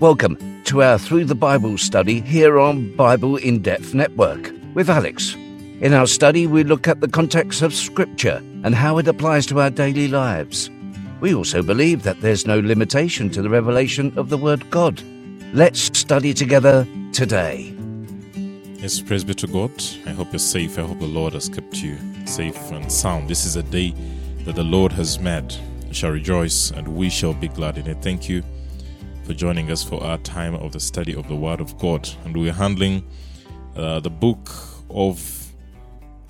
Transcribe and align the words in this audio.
Welcome 0.00 0.62
to 0.66 0.84
our 0.84 0.96
Through 0.96 1.24
the 1.24 1.34
Bible 1.34 1.76
study 1.76 2.20
here 2.20 2.60
on 2.60 2.94
Bible 2.94 3.34
in 3.34 3.62
Depth 3.62 3.94
Network 3.94 4.52
with 4.72 4.88
Alex. 4.88 5.34
In 5.34 5.92
our 5.92 6.06
study, 6.06 6.46
we 6.46 6.62
look 6.62 6.86
at 6.86 7.00
the 7.00 7.08
context 7.08 7.62
of 7.62 7.74
Scripture 7.74 8.40
and 8.62 8.76
how 8.76 8.98
it 8.98 9.08
applies 9.08 9.44
to 9.46 9.60
our 9.60 9.70
daily 9.70 10.06
lives. 10.06 10.70
We 11.20 11.34
also 11.34 11.64
believe 11.64 12.04
that 12.04 12.20
there's 12.20 12.46
no 12.46 12.60
limitation 12.60 13.28
to 13.30 13.42
the 13.42 13.50
revelation 13.50 14.16
of 14.16 14.28
the 14.28 14.36
Word 14.36 14.70
God. 14.70 15.02
Let's 15.52 15.98
study 15.98 16.32
together 16.32 16.86
today. 17.12 17.74
Yes, 18.76 19.00
praise 19.00 19.24
be 19.24 19.34
to 19.34 19.48
God. 19.48 19.72
I 20.06 20.10
hope 20.10 20.30
you're 20.30 20.38
safe. 20.38 20.78
I 20.78 20.82
hope 20.82 21.00
the 21.00 21.06
Lord 21.06 21.32
has 21.32 21.48
kept 21.48 21.74
you 21.82 21.98
safe 22.24 22.70
and 22.70 22.92
sound. 22.92 23.28
This 23.28 23.44
is 23.44 23.56
a 23.56 23.64
day 23.64 23.96
that 24.44 24.54
the 24.54 24.62
Lord 24.62 24.92
has 24.92 25.18
made. 25.18 25.56
We 25.88 25.94
shall 25.94 26.12
rejoice 26.12 26.70
and 26.70 26.86
we 26.86 27.10
shall 27.10 27.34
be 27.34 27.48
glad 27.48 27.78
in 27.78 27.88
it. 27.88 28.00
Thank 28.00 28.28
you 28.28 28.44
for 29.28 29.34
joining 29.34 29.70
us 29.70 29.84
for 29.84 30.02
our 30.02 30.16
time 30.16 30.54
of 30.54 30.72
the 30.72 30.80
study 30.80 31.14
of 31.14 31.28
the 31.28 31.36
Word 31.36 31.60
of 31.60 31.76
God. 31.76 32.08
And 32.24 32.34
we're 32.34 32.50
handling 32.50 33.06
uh, 33.76 34.00
the 34.00 34.08
book 34.08 34.48
of 34.88 35.48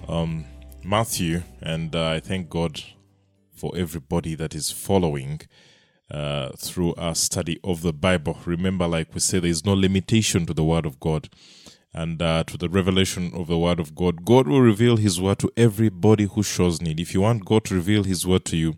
um, 0.09 0.45
Matthew, 0.83 1.45
and 1.63 1.95
uh, 1.95 2.09
I 2.09 2.19
thank 2.19 2.51
God 2.51 2.83
for 3.55 3.71
everybody 3.77 4.35
that 4.35 4.53
is 4.53 4.73
following 4.73 5.43
uh, 6.11 6.49
through 6.59 6.97
our 6.97 7.15
study 7.15 7.61
of 7.63 7.83
the 7.83 7.93
Bible. 7.93 8.37
Remember, 8.45 8.89
like 8.89 9.15
we 9.15 9.21
say, 9.21 9.39
there 9.39 9.49
is 9.49 9.65
no 9.65 9.75
limitation 9.75 10.45
to 10.47 10.53
the 10.53 10.65
Word 10.65 10.85
of 10.85 10.99
God 10.99 11.29
and 11.95 12.21
uh, 12.21 12.43
to 12.49 12.57
the 12.57 12.69
revelation 12.69 13.31
of 13.33 13.47
the 13.47 13.59
Word 13.59 13.79
of 13.79 13.95
God. 13.95 14.25
God 14.25 14.49
will 14.49 14.61
reveal 14.61 14.97
His 14.97 15.21
Word 15.21 15.39
to 15.39 15.53
everybody 15.57 16.25
who 16.25 16.43
shows 16.43 16.83
need. 16.83 16.99
If 16.99 17.15
you 17.15 17.21
want 17.21 17.45
God 17.45 17.63
to 17.67 17.77
reveal 17.77 18.03
His 18.03 18.27
Word 18.27 18.45
to 18.47 18.57
you, 18.57 18.75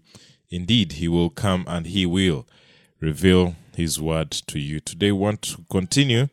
indeed, 0.50 0.92
He 0.92 1.08
will 1.08 1.30
come 1.30 1.64
and 1.66 1.86
He 1.86 2.04
will 2.04 2.46
reveal 3.00 3.56
his 3.74 4.00
word 4.00 4.30
to 4.30 4.58
you. 4.58 4.78
Today, 4.78 5.10
we 5.10 5.18
want 5.18 5.42
to 5.42 5.64
continue 5.70 6.28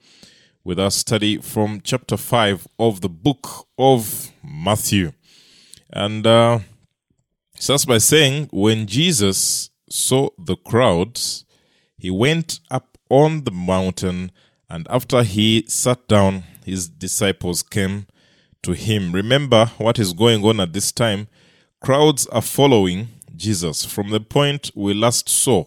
with 0.64 0.80
our 0.80 0.92
study 0.92 1.38
from 1.38 1.80
chapter 1.82 2.18
5 2.18 2.68
of 2.78 3.00
the 3.02 3.10
book 3.10 3.68
of 3.78 4.32
Matthew. 4.44 5.14
And 5.92 6.28
uh, 6.28 6.60
starts 7.58 7.86
by 7.86 8.00
saying, 8.00 8.50
When 8.52 8.86
Jesus 8.86 9.70
saw 9.90 10.30
the 10.38 10.58
crowds, 10.58 11.46
he 11.98 12.12
went 12.12 12.60
up 12.70 12.98
on 13.10 13.46
the 13.46 13.52
mountain, 13.52 14.32
and 14.70 14.86
after 14.90 15.24
he 15.24 15.64
sat 15.68 16.06
down, 16.10 16.44
his 16.66 16.90
disciples 16.90 17.64
came 17.64 18.08
to 18.64 18.74
him. 18.74 19.14
Remember 19.14 19.68
what 19.78 19.98
is 19.98 20.12
going 20.12 20.44
on 20.44 20.60
at 20.60 20.74
this 20.74 20.92
time. 20.92 21.30
Crowds 21.80 22.28
are 22.28 22.42
following 22.42 23.08
Jesus 23.34 23.86
from 23.86 24.10
the 24.10 24.20
point 24.20 24.72
we 24.76 24.94
last 24.94 25.30
saw 25.30 25.66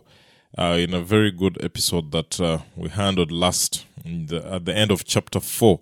uh, 0.59 0.77
in 0.79 0.95
a 0.95 1.01
very 1.01 1.31
good 1.31 1.63
episode 1.63 2.13
that 2.13 2.41
uh, 2.41 2.59
we 2.77 2.89
handled 2.89 3.31
last 3.31 3.87
the, 4.05 4.45
at 4.47 4.65
the 4.65 4.75
end 4.75 4.91
of 4.91 5.05
chapter 5.05 5.41
4. 5.41 5.81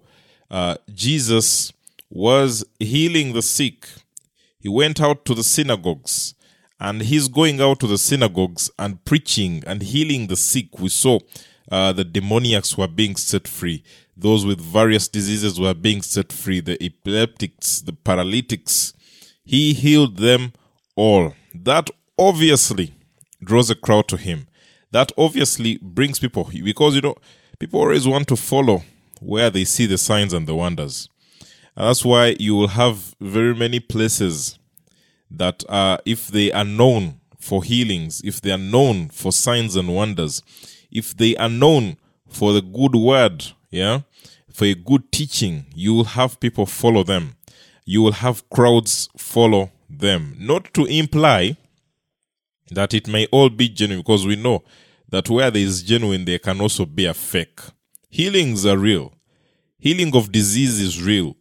Uh, 0.50 0.76
Jesus 0.92 1.72
was 2.10 2.64
healing 2.78 3.32
the 3.32 3.42
sick. 3.42 3.88
He 4.60 4.68
went 4.68 5.00
out 5.00 5.24
to 5.26 5.34
the 5.34 5.44
synagogues 5.44 6.34
and 6.80 7.02
he's 7.02 7.28
going 7.28 7.60
out 7.60 7.80
to 7.80 7.86
the 7.86 7.98
synagogues 7.98 8.70
and 8.78 9.04
preaching 9.04 9.62
and 9.66 9.82
healing 9.82 10.26
the 10.26 10.36
sick. 10.36 10.78
We 10.78 10.88
saw 10.88 11.18
uh, 11.70 11.92
the 11.92 12.04
demoniacs 12.04 12.76
were 12.76 12.88
being 12.88 13.16
set 13.16 13.48
free. 13.48 13.82
Those 14.16 14.44
with 14.44 14.60
various 14.60 15.06
diseases 15.08 15.60
were 15.60 15.74
being 15.74 16.02
set 16.02 16.32
free. 16.32 16.60
The 16.60 16.82
epileptics, 16.82 17.80
the 17.80 17.92
paralytics. 17.92 18.94
He 19.44 19.74
healed 19.74 20.16
them 20.18 20.52
all. 20.96 21.34
That 21.54 21.90
obviously 22.18 22.94
draws 23.42 23.70
a 23.70 23.74
crowd 23.74 24.08
to 24.08 24.16
him 24.16 24.48
that 24.90 25.12
obviously 25.16 25.78
brings 25.82 26.18
people 26.18 26.50
because 26.64 26.94
you 26.94 27.00
know 27.00 27.16
people 27.58 27.80
always 27.80 28.06
want 28.06 28.28
to 28.28 28.36
follow 28.36 28.82
where 29.20 29.50
they 29.50 29.64
see 29.64 29.86
the 29.86 29.98
signs 29.98 30.32
and 30.32 30.46
the 30.46 30.54
wonders. 30.54 31.08
And 31.76 31.86
that's 31.86 32.04
why 32.04 32.36
you 32.38 32.54
will 32.54 32.68
have 32.68 33.14
very 33.20 33.54
many 33.54 33.80
places 33.80 34.58
that 35.30 35.64
are, 35.68 36.00
if 36.04 36.28
they 36.28 36.50
are 36.52 36.64
known 36.64 37.20
for 37.38 37.62
healings, 37.62 38.20
if 38.24 38.40
they 38.40 38.50
are 38.50 38.58
known 38.58 39.08
for 39.08 39.32
signs 39.32 39.76
and 39.76 39.94
wonders, 39.94 40.42
if 40.90 41.16
they 41.16 41.36
are 41.36 41.48
known 41.48 41.96
for 42.28 42.52
the 42.52 42.62
good 42.62 42.94
word, 42.94 43.44
yeah, 43.70 44.00
for 44.52 44.64
a 44.64 44.74
good 44.74 45.12
teaching, 45.12 45.66
you 45.74 45.94
will 45.94 46.04
have 46.04 46.40
people 46.40 46.66
follow 46.66 47.04
them. 47.04 47.36
You 47.84 48.02
will 48.02 48.12
have 48.12 48.48
crowds 48.50 49.08
follow 49.16 49.70
them. 49.88 50.36
Not 50.38 50.74
to 50.74 50.84
imply 50.84 51.56
that 52.70 52.94
it 52.94 53.08
may 53.08 53.26
all 53.26 53.48
be 53.48 53.68
genuine 53.68 54.02
because 54.02 54.26
we 54.26 54.36
know 54.36 54.62
that 55.08 55.28
where 55.30 55.50
there 55.50 55.62
is 55.62 55.82
genuine, 55.82 56.24
there 56.24 56.38
can 56.38 56.60
also 56.60 56.84
be 56.84 57.06
a 57.06 57.14
fake. 57.14 57.60
Healings 58.08 58.66
are 58.66 58.76
real. 58.76 59.12
Healing 59.78 60.14
of 60.16 60.32
disease 60.32 60.80
is 60.80 61.02
real. 61.02 61.36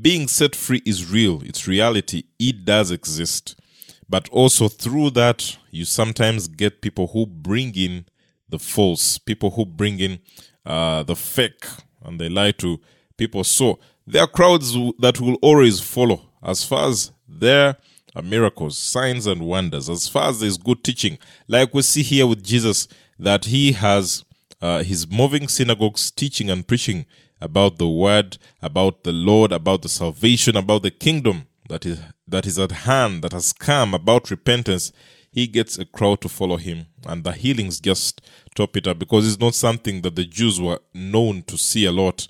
Being 0.00 0.28
set 0.28 0.54
free 0.54 0.82
is 0.86 1.10
real. 1.10 1.42
It's 1.42 1.66
reality. 1.66 2.24
It 2.38 2.64
does 2.64 2.90
exist. 2.90 3.60
But 4.08 4.28
also 4.30 4.68
through 4.68 5.10
that, 5.10 5.56
you 5.70 5.84
sometimes 5.84 6.48
get 6.48 6.80
people 6.82 7.08
who 7.08 7.26
bring 7.26 7.74
in 7.74 8.06
the 8.48 8.58
false, 8.58 9.18
people 9.18 9.50
who 9.50 9.64
bring 9.64 10.00
in 10.00 10.18
uh, 10.66 11.02
the 11.04 11.16
fake, 11.16 11.64
and 12.02 12.20
they 12.20 12.28
lie 12.28 12.52
to 12.52 12.80
people. 13.16 13.44
So 13.44 13.78
there 14.06 14.22
are 14.22 14.26
crowds 14.26 14.72
that 14.98 15.20
will 15.20 15.36
always 15.42 15.80
follow 15.80 16.22
as 16.42 16.64
far 16.64 16.88
as 16.88 17.12
there 17.28 17.68
are 17.68 17.76
miracles, 18.22 18.76
signs, 18.76 19.26
and 19.26 19.42
wonders, 19.42 19.88
as 19.88 20.08
far 20.08 20.28
as 20.28 20.40
there's 20.40 20.58
good 20.58 20.82
teaching. 20.82 21.18
Like 21.48 21.72
we 21.74 21.82
see 21.82 22.02
here 22.02 22.26
with 22.26 22.42
Jesus, 22.42 22.88
that 23.18 23.46
he 23.46 23.72
has 23.72 24.24
uh, 24.60 24.82
his 24.82 25.10
moving 25.10 25.48
synagogues 25.48 26.10
teaching 26.10 26.50
and 26.50 26.66
preaching 26.66 27.06
about 27.40 27.78
the 27.78 27.88
word, 27.88 28.38
about 28.60 29.04
the 29.04 29.12
Lord, 29.12 29.52
about 29.52 29.82
the 29.82 29.88
salvation, 29.88 30.56
about 30.56 30.82
the 30.82 30.90
kingdom 30.90 31.46
that 31.68 31.86
is 31.86 32.00
that 32.26 32.46
is 32.46 32.58
at 32.58 32.72
hand, 32.72 33.22
that 33.22 33.32
has 33.32 33.52
come, 33.52 33.94
about 33.94 34.30
repentance. 34.30 34.92
He 35.32 35.46
gets 35.46 35.78
a 35.78 35.84
crowd 35.84 36.20
to 36.22 36.28
follow 36.28 36.56
him, 36.56 36.86
and 37.06 37.22
the 37.22 37.32
healings 37.32 37.80
just 37.80 38.20
top 38.54 38.76
it 38.76 38.88
up 38.88 38.98
because 38.98 39.26
it's 39.26 39.40
not 39.40 39.54
something 39.54 40.02
that 40.02 40.16
the 40.16 40.24
Jews 40.24 40.60
were 40.60 40.80
known 40.92 41.42
to 41.44 41.56
see 41.56 41.84
a 41.84 41.92
lot. 41.92 42.26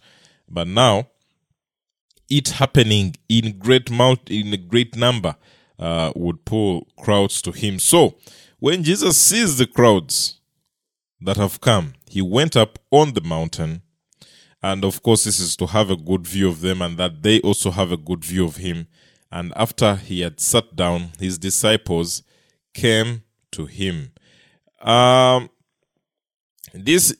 But 0.48 0.68
now, 0.68 1.08
it 2.28 2.50
happening 2.50 3.16
in 3.28 3.58
great 3.58 3.90
mount 3.90 4.30
in 4.30 4.52
a 4.52 4.58
great 4.58 4.96
number 4.96 5.36
uh, 5.80 6.12
would 6.14 6.44
pull 6.44 6.86
crowds 6.96 7.42
to 7.42 7.50
him. 7.50 7.80
So, 7.80 8.14
when 8.60 8.84
Jesus 8.84 9.16
sees 9.16 9.56
the 9.56 9.66
crowds, 9.66 10.40
that 11.20 11.36
have 11.36 11.60
come. 11.60 11.94
He 12.08 12.22
went 12.22 12.56
up 12.56 12.78
on 12.90 13.12
the 13.12 13.20
mountain. 13.20 13.82
And 14.62 14.84
of 14.84 15.02
course, 15.02 15.24
this 15.24 15.40
is 15.40 15.56
to 15.56 15.66
have 15.66 15.90
a 15.90 15.96
good 15.96 16.26
view 16.26 16.48
of 16.48 16.60
them 16.60 16.82
and 16.82 16.98
that 16.98 17.22
they 17.22 17.40
also 17.40 17.70
have 17.70 17.92
a 17.92 17.96
good 17.96 18.24
view 18.24 18.44
of 18.44 18.56
him. 18.56 18.88
And 19.30 19.52
after 19.56 19.96
he 19.96 20.20
had 20.20 20.40
sat 20.40 20.76
down, 20.76 21.10
his 21.18 21.38
disciples 21.38 22.22
came 22.74 23.22
to 23.52 23.66
him. 23.66 24.12
Um, 24.80 25.50
this 26.72 27.14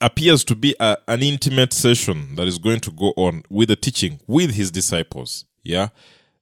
appears 0.00 0.44
to 0.44 0.54
be 0.54 0.74
a, 0.78 0.96
an 1.08 1.22
intimate 1.22 1.72
session 1.72 2.36
that 2.36 2.46
is 2.46 2.58
going 2.58 2.80
to 2.80 2.90
go 2.90 3.12
on 3.16 3.42
with 3.50 3.68
the 3.68 3.76
teaching 3.76 4.20
with 4.26 4.54
his 4.54 4.70
disciples. 4.70 5.44
Yeah. 5.62 5.88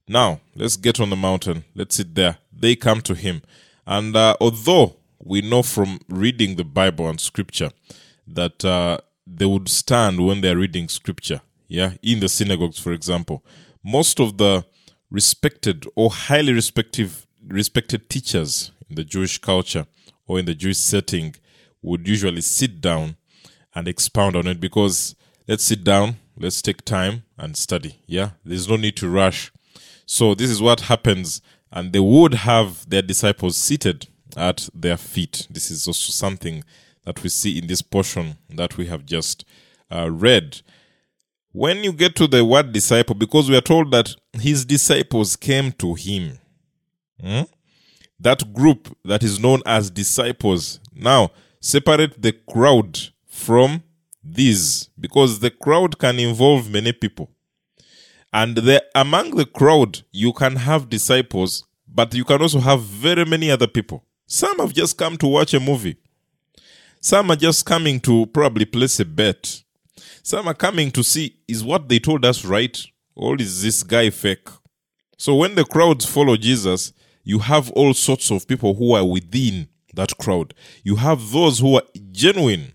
Now, 0.07 0.41
let's 0.55 0.77
get 0.77 0.99
on 0.99 1.09
the 1.09 1.15
mountain. 1.15 1.63
Let's 1.75 1.95
sit 1.95 2.15
there. 2.15 2.37
They 2.51 2.75
come 2.75 3.01
to 3.01 3.15
him. 3.15 3.41
And 3.85 4.15
uh, 4.15 4.35
although 4.41 4.97
we 5.19 5.41
know 5.41 5.63
from 5.63 5.99
reading 6.09 6.55
the 6.55 6.63
Bible 6.63 7.07
and 7.07 7.19
scripture 7.19 7.71
that 8.27 8.63
uh, 8.65 8.97
they 9.25 9.45
would 9.45 9.69
stand 9.69 10.25
when 10.25 10.41
they're 10.41 10.57
reading 10.57 10.87
scripture, 10.89 11.41
yeah, 11.67 11.93
in 12.01 12.19
the 12.19 12.29
synagogues, 12.29 12.79
for 12.79 12.91
example. 12.91 13.43
Most 13.83 14.19
of 14.19 14.37
the 14.37 14.65
respected 15.09 15.85
or 15.95 16.09
highly 16.09 16.53
respected 16.53 18.09
teachers 18.09 18.71
in 18.89 18.95
the 18.95 19.03
Jewish 19.03 19.37
culture 19.37 19.85
or 20.27 20.39
in 20.39 20.45
the 20.45 20.55
Jewish 20.55 20.77
setting 20.77 21.35
would 21.81 22.07
usually 22.07 22.41
sit 22.41 22.81
down 22.81 23.17
and 23.75 23.87
expound 23.87 24.35
on 24.35 24.47
it 24.47 24.59
because 24.59 25.15
let's 25.47 25.63
sit 25.63 25.83
down, 25.83 26.15
let's 26.37 26.61
take 26.61 26.85
time 26.85 27.23
and 27.37 27.57
study. 27.57 27.99
Yeah, 28.05 28.31
there's 28.45 28.69
no 28.69 28.75
need 28.75 28.95
to 28.97 29.09
rush. 29.09 29.51
So, 30.05 30.35
this 30.35 30.49
is 30.49 30.61
what 30.61 30.81
happens, 30.81 31.41
and 31.71 31.93
they 31.93 31.99
would 31.99 32.33
have 32.33 32.89
their 32.89 33.01
disciples 33.01 33.57
seated 33.57 34.07
at 34.35 34.69
their 34.73 34.97
feet. 34.97 35.47
This 35.49 35.71
is 35.71 35.87
also 35.87 36.11
something 36.11 36.63
that 37.05 37.23
we 37.23 37.29
see 37.29 37.57
in 37.57 37.67
this 37.67 37.81
portion 37.81 38.37
that 38.49 38.77
we 38.77 38.87
have 38.87 39.05
just 39.05 39.45
uh, 39.91 40.09
read. 40.09 40.61
When 41.51 41.83
you 41.83 41.93
get 41.93 42.15
to 42.15 42.27
the 42.27 42.43
word 42.43 42.71
disciple, 42.71 43.15
because 43.15 43.49
we 43.49 43.55
are 43.55 43.61
told 43.61 43.91
that 43.91 44.15
his 44.33 44.65
disciples 44.65 45.35
came 45.35 45.71
to 45.73 45.93
him, 45.93 46.39
hmm? 47.21 47.41
that 48.19 48.53
group 48.53 48.95
that 49.05 49.21
is 49.21 49.39
known 49.39 49.61
as 49.65 49.91
disciples, 49.91 50.79
now 50.93 51.31
separate 51.59 52.21
the 52.21 52.31
crowd 52.31 52.99
from 53.27 53.83
these, 54.23 54.89
because 54.99 55.39
the 55.39 55.51
crowd 55.51 55.99
can 55.99 56.17
involve 56.19 56.71
many 56.71 56.91
people. 56.91 57.29
And 58.33 58.55
the, 58.55 58.83
among 58.95 59.35
the 59.35 59.45
crowd, 59.45 60.01
you 60.11 60.33
can 60.33 60.55
have 60.55 60.89
disciples, 60.89 61.65
but 61.87 62.15
you 62.15 62.25
can 62.25 62.41
also 62.41 62.59
have 62.59 62.81
very 62.81 63.25
many 63.25 63.51
other 63.51 63.67
people. 63.67 64.03
Some 64.25 64.57
have 64.57 64.73
just 64.73 64.97
come 64.97 65.17
to 65.17 65.27
watch 65.27 65.53
a 65.53 65.59
movie. 65.59 65.97
Some 66.99 67.29
are 67.29 67.35
just 67.35 67.65
coming 67.65 67.99
to 68.01 68.25
probably 68.27 68.65
place 68.65 68.99
a 68.99 69.05
bet. 69.05 69.61
Some 70.23 70.47
are 70.47 70.53
coming 70.55 70.89
to 70.91 71.03
see 71.03 71.37
is 71.47 71.63
what 71.63 71.89
they 71.89 71.99
told 71.99 72.25
us 72.25 72.43
right 72.43 72.83
or 73.13 73.35
is 73.39 73.61
this 73.61 73.83
guy 73.83 74.09
fake? 74.09 74.47
So 75.17 75.35
when 75.35 75.53
the 75.53 75.65
crowds 75.65 76.05
follow 76.05 76.35
Jesus, 76.35 76.91
you 77.23 77.39
have 77.39 77.69
all 77.71 77.93
sorts 77.93 78.31
of 78.31 78.47
people 78.47 78.73
who 78.73 78.93
are 78.93 79.05
within 79.05 79.67
that 79.93 80.17
crowd. 80.17 80.53
You 80.83 80.95
have 80.95 81.31
those 81.31 81.59
who 81.59 81.75
are 81.75 81.83
genuine 82.11 82.73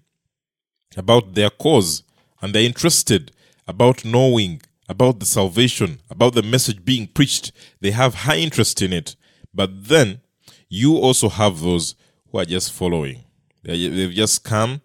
about 0.97 1.35
their 1.35 1.51
cause 1.51 2.05
and 2.41 2.55
they're 2.55 2.63
interested 2.63 3.33
about 3.67 4.05
knowing 4.05 4.63
about 4.89 5.21
the 5.21 5.27
salvation, 5.27 6.01
about 6.11 6.35
the 6.35 6.43
message 6.43 6.85
being 6.85 7.07
preached. 7.07 7.53
They 7.81 7.91
have 7.91 8.15
high 8.15 8.39
interest 8.39 8.81
in 8.83 8.93
it. 8.93 9.17
But 9.53 9.89
then 9.89 10.21
you 10.69 10.97
also 10.97 11.29
have 11.29 11.61
those 11.61 11.95
who 12.31 12.39
are 12.39 12.45
just 12.45 12.73
following. 12.73 13.25
They've 13.63 14.13
just 14.13 14.45
come 14.45 14.81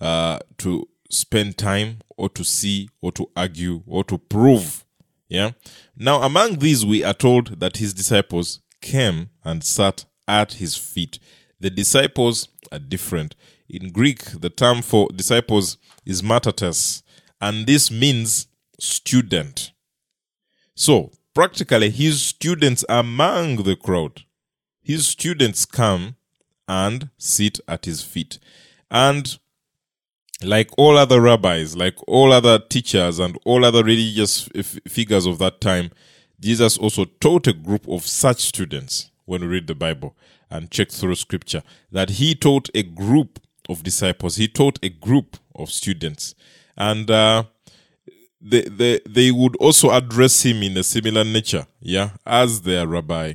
uh, 0.00 0.38
to 0.58 0.88
spend 1.10 1.58
time 1.58 1.98
or 2.16 2.28
to 2.30 2.44
see 2.44 2.90
or 3.00 3.12
to 3.12 3.30
argue 3.36 3.82
or 3.86 4.04
to 4.04 4.18
prove. 4.18 4.84
Yeah. 5.28 5.52
Now, 5.96 6.22
among 6.22 6.58
these, 6.58 6.86
we 6.86 7.04
are 7.04 7.14
told 7.14 7.60
that 7.60 7.76
his 7.78 7.92
disciples 7.94 8.60
came 8.80 9.30
and 9.44 9.62
sat 9.64 10.04
at 10.26 10.54
his 10.54 10.76
feet. 10.76 11.18
The 11.60 11.70
disciples 11.70 12.48
are 12.70 12.78
different. 12.78 13.34
In 13.68 13.90
Greek, 13.90 14.24
the 14.40 14.50
term 14.50 14.82
for 14.82 15.08
disciples 15.14 15.76
is 16.06 16.22
mathetes, 16.22 17.02
and 17.40 17.66
this 17.66 17.90
means 17.90 18.46
student. 18.78 19.72
So, 20.74 21.10
practically, 21.34 21.90
his 21.90 22.22
students 22.22 22.84
among 22.88 23.64
the 23.64 23.76
crowd. 23.76 24.22
His 24.82 25.06
students 25.06 25.64
come 25.64 26.16
and 26.66 27.10
sit 27.18 27.60
at 27.66 27.84
his 27.84 28.02
feet. 28.02 28.38
And 28.90 29.38
like 30.42 30.70
all 30.78 30.96
other 30.96 31.20
rabbis, 31.20 31.76
like 31.76 31.96
all 32.06 32.32
other 32.32 32.58
teachers 32.58 33.18
and 33.18 33.38
all 33.44 33.64
other 33.64 33.82
religious 33.82 34.48
f- 34.54 34.78
figures 34.86 35.26
of 35.26 35.38
that 35.38 35.60
time, 35.60 35.90
Jesus 36.40 36.78
also 36.78 37.04
taught 37.04 37.46
a 37.46 37.52
group 37.52 37.88
of 37.88 38.06
such 38.06 38.40
students 38.40 39.10
when 39.24 39.40
we 39.40 39.48
read 39.48 39.66
the 39.66 39.74
Bible 39.74 40.16
and 40.50 40.70
check 40.70 40.90
through 40.90 41.16
scripture 41.16 41.62
that 41.90 42.10
he 42.10 42.34
taught 42.34 42.70
a 42.74 42.82
group 42.82 43.40
of 43.68 43.82
disciples. 43.82 44.36
He 44.36 44.48
taught 44.48 44.78
a 44.82 44.88
group 44.88 45.36
of 45.54 45.70
students. 45.70 46.34
And 46.76 47.10
uh, 47.10 47.44
they, 48.40 48.62
they, 48.62 49.00
they 49.08 49.30
would 49.30 49.56
also 49.56 49.90
address 49.90 50.44
him 50.44 50.62
in 50.62 50.76
a 50.76 50.82
similar 50.82 51.24
nature, 51.24 51.66
yeah, 51.80 52.10
as 52.26 52.62
their 52.62 52.86
rabbi. 52.86 53.34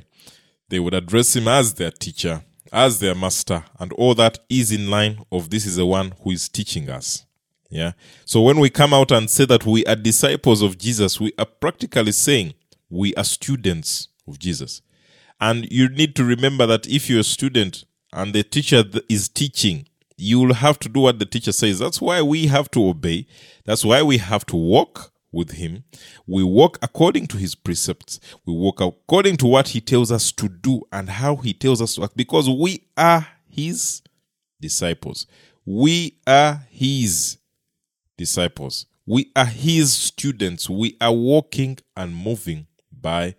They 0.70 0.80
would 0.80 0.94
address 0.94 1.36
him 1.36 1.48
as 1.48 1.74
their 1.74 1.92
teacher, 1.92 2.44
as 2.72 3.00
their 3.00 3.14
master, 3.14 3.66
and 3.80 3.92
all 3.94 4.16
that 4.16 4.40
is 4.50 4.72
in 4.72 4.90
line 4.90 5.24
of 5.32 5.50
this 5.50 5.66
is 5.66 5.76
the 5.76 5.86
one 5.86 6.14
who 6.22 6.32
is 6.32 6.50
teaching 6.50 6.90
us. 6.90 7.26
Yeah. 7.70 7.94
So 8.26 8.42
when 8.42 8.60
we 8.60 8.70
come 8.70 8.94
out 8.94 9.12
and 9.12 9.30
say 9.30 9.46
that 9.46 9.66
we 9.66 9.84
are 9.86 9.96
disciples 9.96 10.62
of 10.62 10.78
Jesus, 10.78 11.20
we 11.20 11.34
are 11.40 11.46
practically 11.46 12.12
saying 12.12 12.54
we 12.90 13.16
are 13.16 13.24
students 13.24 14.10
of 14.28 14.38
Jesus. 14.38 14.82
And 15.42 15.70
you 15.72 15.90
need 15.90 16.16
to 16.16 16.24
remember 16.24 16.66
that 16.68 16.88
if 16.88 17.10
you're 17.10 17.22
a 17.22 17.24
student 17.24 17.84
and 18.14 18.34
the 18.34 18.44
teacher 18.44 18.84
is 19.10 19.28
teaching, 19.28 19.88
you 20.18 20.40
will 20.40 20.54
have 20.54 20.80
to 20.80 20.90
do 20.90 21.02
what 21.02 21.20
the 21.20 21.26
teacher 21.26 21.52
says. 21.52 21.80
That's 21.80 22.02
why 22.02 22.22
we 22.22 22.48
have 22.48 22.70
to 22.72 22.88
obey. 22.88 23.28
That's 23.66 23.84
why 23.84 24.02
we 24.04 24.18
have 24.18 24.46
to 24.48 24.56
walk 24.56 25.12
with 25.32 25.52
him. 25.52 25.84
We 26.28 26.44
walk 26.44 26.78
according 26.82 27.28
to 27.28 27.38
his 27.38 27.56
precepts. 27.56 28.20
We 28.46 28.54
walk 28.54 28.80
according 28.80 29.38
to 29.38 29.48
what 29.48 29.70
he 29.70 29.82
tells 29.82 30.12
us 30.12 30.32
to 30.34 30.48
do 30.48 30.84
and 30.92 31.10
how 31.10 31.38
he 31.38 31.54
tells 31.54 31.82
us 31.82 31.96
to 31.96 32.04
act 32.04 32.16
because 32.16 32.50
we 32.50 32.86
are 32.96 33.28
his 33.50 34.02
disciples. 34.62 35.26
We 35.66 36.20
are 36.28 36.66
his 36.70 37.38
disciples. 38.18 38.86
We 39.06 39.32
are 39.36 39.46
his 39.46 39.92
students. 39.92 40.70
We 40.70 40.96
are 41.02 41.12
walking 41.12 41.80
and 41.98 42.16
moving 42.16 42.68
by 42.92 43.36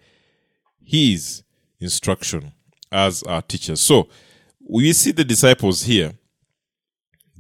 his 0.83 1.43
instruction 1.81 2.53
as 2.93 3.23
our 3.23 3.43
teachers. 3.43 3.81
So 3.81 4.09
we 4.67 4.93
see 4.93 5.13
the 5.13 5.25
disciples 5.25 5.83
here 5.85 6.13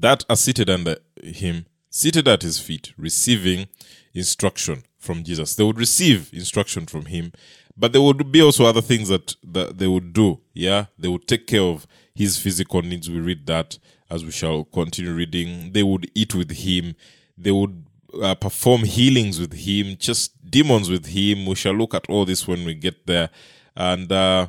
that 0.04 0.22
are 0.28 0.36
seated 0.36 0.68
under 0.68 0.96
him, 1.22 1.64
seated 1.88 2.28
at 2.28 2.42
his 2.42 2.58
feet, 2.58 2.92
receiving 2.98 3.68
instruction 4.12 4.82
from 4.98 5.24
Jesus. 5.24 5.54
They 5.54 5.64
would 5.64 5.78
receive 5.78 6.30
instruction 6.34 6.84
from 6.84 7.06
him, 7.06 7.32
but 7.74 7.92
there 7.92 8.02
would 8.02 8.30
be 8.30 8.42
also 8.42 8.66
other 8.66 8.82
things 8.82 9.08
that, 9.08 9.34
that 9.42 9.78
they 9.78 9.86
would 9.86 10.12
do. 10.12 10.40
Yeah, 10.52 10.86
they 10.98 11.08
would 11.08 11.26
take 11.26 11.46
care 11.46 11.62
of 11.62 11.86
his 12.14 12.38
physical 12.38 12.82
needs. 12.82 13.08
We 13.08 13.18
read 13.18 13.46
that 13.46 13.78
as 14.10 14.22
we 14.26 14.30
shall 14.30 14.64
continue 14.64 15.12
reading. 15.12 15.72
They 15.72 15.82
would 15.82 16.10
eat 16.14 16.34
with 16.34 16.50
him. 16.50 16.96
They 17.38 17.50
would 17.50 17.86
uh, 18.22 18.34
perform 18.34 18.84
healings 18.84 19.40
with 19.40 19.54
him, 19.54 19.96
just 19.98 20.32
demons 20.48 20.90
with 20.90 21.06
him. 21.06 21.46
We 21.46 21.54
shall 21.54 21.72
look 21.72 21.94
at 21.94 22.10
all 22.10 22.26
this 22.26 22.46
when 22.46 22.66
we 22.66 22.74
get 22.74 23.06
there. 23.06 23.30
And 23.74 24.12
uh, 24.12 24.48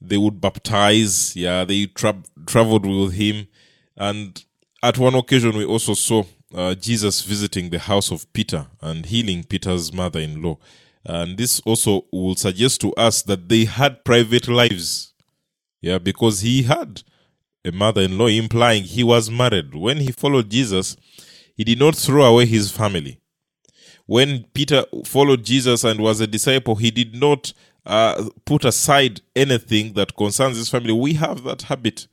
they 0.00 0.16
would 0.16 0.40
baptize. 0.40 1.36
Yeah, 1.36 1.64
they 1.64 1.86
tra- 1.86 2.24
traveled 2.44 2.84
with 2.84 3.12
him. 3.12 3.46
And 3.96 4.44
at 4.86 4.98
one 4.98 5.16
occasion, 5.16 5.56
we 5.56 5.64
also 5.64 5.94
saw 5.94 6.22
uh, 6.54 6.72
Jesus 6.76 7.20
visiting 7.22 7.70
the 7.70 7.78
house 7.80 8.12
of 8.12 8.32
Peter 8.32 8.68
and 8.80 9.04
healing 9.04 9.42
Peter's 9.42 9.92
mother 9.92 10.20
in 10.20 10.40
law. 10.40 10.58
And 11.04 11.36
this 11.36 11.58
also 11.66 12.04
will 12.12 12.36
suggest 12.36 12.80
to 12.82 12.94
us 12.94 13.22
that 13.22 13.48
they 13.48 13.64
had 13.64 14.04
private 14.04 14.46
lives. 14.46 15.12
Yeah, 15.80 15.98
because 15.98 16.42
he 16.42 16.62
had 16.62 17.02
a 17.64 17.72
mother 17.72 18.02
in 18.02 18.16
law, 18.16 18.28
implying 18.28 18.84
he 18.84 19.02
was 19.02 19.28
married. 19.28 19.74
When 19.74 19.96
he 19.96 20.12
followed 20.12 20.50
Jesus, 20.50 20.96
he 21.56 21.64
did 21.64 21.80
not 21.80 21.96
throw 21.96 22.24
away 22.24 22.46
his 22.46 22.70
family. 22.70 23.20
When 24.06 24.44
Peter 24.54 24.84
followed 25.04 25.44
Jesus 25.44 25.82
and 25.82 25.98
was 25.98 26.20
a 26.20 26.28
disciple, 26.28 26.76
he 26.76 26.92
did 26.92 27.12
not 27.16 27.52
uh, 27.84 28.28
put 28.44 28.64
aside 28.64 29.20
anything 29.34 29.94
that 29.94 30.16
concerns 30.16 30.58
his 30.58 30.68
family. 30.68 30.92
We 30.92 31.14
have 31.14 31.42
that 31.42 31.62
habit 31.62 32.06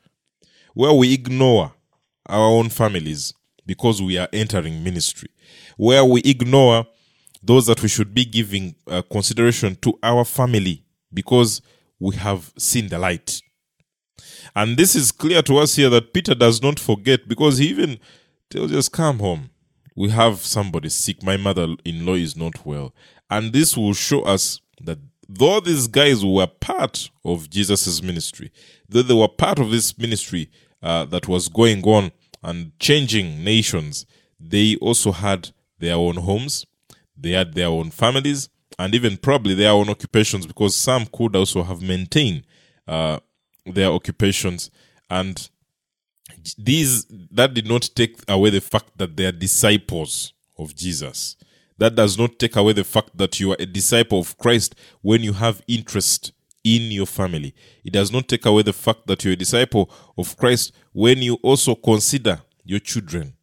where 0.73 0.93
we 0.93 1.13
ignore 1.13 1.73
our 2.27 2.45
own 2.47 2.69
families 2.69 3.33
because 3.65 4.01
we 4.01 4.17
are 4.17 4.27
entering 4.33 4.83
ministry, 4.83 5.29
where 5.77 6.03
we 6.03 6.21
ignore 6.21 6.85
those 7.41 7.65
that 7.65 7.81
we 7.81 7.89
should 7.89 8.13
be 8.13 8.25
giving 8.25 8.75
uh, 8.87 9.01
consideration 9.11 9.75
to 9.81 9.97
our 10.01 10.23
family 10.23 10.83
because 11.13 11.61
we 11.99 12.15
have 12.15 12.51
seen 12.57 12.87
the 12.89 12.97
light. 12.99 13.41
And 14.55 14.77
this 14.77 14.95
is 14.95 15.11
clear 15.11 15.41
to 15.43 15.57
us 15.57 15.75
here 15.75 15.89
that 15.89 16.13
Peter 16.13 16.35
does 16.35 16.61
not 16.61 16.79
forget 16.79 17.27
because 17.27 17.57
he 17.57 17.67
even 17.67 17.99
tells 18.49 18.71
us, 18.73 18.89
Come 18.89 19.19
home. 19.19 19.49
We 19.95 20.09
have 20.09 20.39
somebody 20.39 20.89
sick. 20.89 21.21
My 21.23 21.37
mother 21.37 21.67
in 21.85 22.05
law 22.05 22.15
is 22.15 22.35
not 22.35 22.65
well. 22.65 22.93
And 23.29 23.53
this 23.53 23.77
will 23.77 23.93
show 23.93 24.21
us 24.23 24.59
that 24.81 24.99
though 25.29 25.59
these 25.59 25.87
guys 25.87 26.25
were 26.25 26.47
part 26.47 27.09
of 27.23 27.49
Jesus' 27.49 28.01
ministry, 28.01 28.51
though 28.89 29.01
they 29.03 29.13
were 29.13 29.27
part 29.27 29.59
of 29.59 29.71
this 29.71 29.97
ministry 29.97 30.49
uh, 30.83 31.05
that 31.05 31.27
was 31.27 31.47
going 31.47 31.83
on 31.83 32.11
and 32.43 32.77
changing 32.79 33.43
nations, 33.43 34.05
they 34.39 34.75
also 34.81 35.11
had 35.11 35.49
their 35.79 35.95
own 35.95 36.17
homes, 36.17 36.65
they 37.17 37.31
had 37.31 37.53
their 37.53 37.67
own 37.67 37.89
families, 37.89 38.49
and 38.77 38.93
even 38.93 39.17
probably 39.17 39.53
their 39.53 39.71
own 39.71 39.89
occupations 39.89 40.45
because 40.45 40.75
some 40.75 41.05
could 41.05 41.35
also 41.35 41.63
have 41.63 41.81
maintained 41.81 42.43
uh, 42.87 43.19
their 43.65 43.89
occupations. 43.89 44.69
And 45.09 45.49
these 46.57 47.05
that 47.31 47.53
did 47.53 47.67
not 47.67 47.89
take 47.95 48.17
away 48.27 48.49
the 48.49 48.61
fact 48.61 48.97
that 48.97 49.15
they 49.15 49.25
are 49.25 49.31
disciples 49.31 50.33
of 50.57 50.75
Jesus. 50.75 51.35
That 51.77 51.95
does 51.95 52.17
not 52.17 52.39
take 52.39 52.55
away 52.55 52.73
the 52.73 52.83
fact 52.83 53.17
that 53.17 53.39
you 53.39 53.51
are 53.51 53.57
a 53.59 53.65
disciple 53.65 54.19
of 54.19 54.37
Christ 54.37 54.75
when 55.01 55.21
you 55.21 55.33
have 55.33 55.61
interest 55.67 56.33
in 56.63 56.91
your 56.91 57.05
family. 57.05 57.53
It 57.83 57.93
does 57.93 58.11
not 58.11 58.27
take 58.27 58.45
away 58.45 58.63
the 58.63 58.73
fact 58.73 59.07
that 59.07 59.23
you're 59.23 59.33
a 59.33 59.37
disciple 59.37 59.91
of 60.17 60.37
Christ 60.37 60.73
when 60.93 61.19
you 61.19 61.35
also 61.43 61.75
consider 61.75 62.41
your 62.63 62.79
children. 62.79 63.33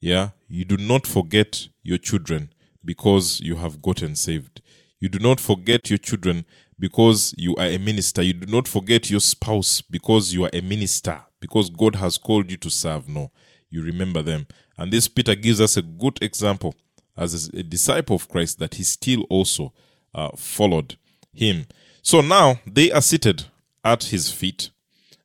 Yeah, 0.00 0.30
you 0.48 0.64
do 0.64 0.76
not 0.76 1.06
forget 1.06 1.68
your 1.82 1.98
children 1.98 2.50
because 2.84 3.40
you 3.40 3.56
have 3.56 3.82
gotten 3.82 4.16
saved. 4.16 4.62
You 4.98 5.08
do 5.08 5.18
not 5.18 5.40
forget 5.40 5.90
your 5.90 5.98
children 5.98 6.44
because 6.78 7.34
you 7.36 7.54
are 7.56 7.66
a 7.66 7.78
minister. 7.78 8.22
You 8.22 8.32
do 8.32 8.50
not 8.50 8.66
forget 8.66 9.10
your 9.10 9.20
spouse 9.20 9.80
because 9.82 10.32
you 10.32 10.44
are 10.44 10.50
a 10.52 10.60
minister, 10.60 11.20
because 11.40 11.70
God 11.70 11.96
has 11.96 12.18
called 12.18 12.50
you 12.50 12.56
to 12.58 12.70
serve. 12.70 13.08
No, 13.08 13.30
you 13.68 13.82
remember 13.82 14.22
them. 14.22 14.46
And 14.76 14.90
this 14.90 15.08
Peter 15.08 15.34
gives 15.34 15.60
us 15.60 15.76
a 15.76 15.82
good 15.82 16.18
example 16.22 16.74
as 17.16 17.48
a 17.48 17.62
disciple 17.62 18.16
of 18.16 18.28
Christ 18.28 18.58
that 18.58 18.74
he 18.74 18.82
still 18.82 19.22
also 19.28 19.72
uh, 20.14 20.30
followed 20.36 20.96
him. 21.32 21.66
So 22.02 22.20
now 22.20 22.60
they 22.66 22.90
are 22.90 23.02
seated 23.02 23.44
at 23.84 24.04
his 24.04 24.30
feet, 24.30 24.70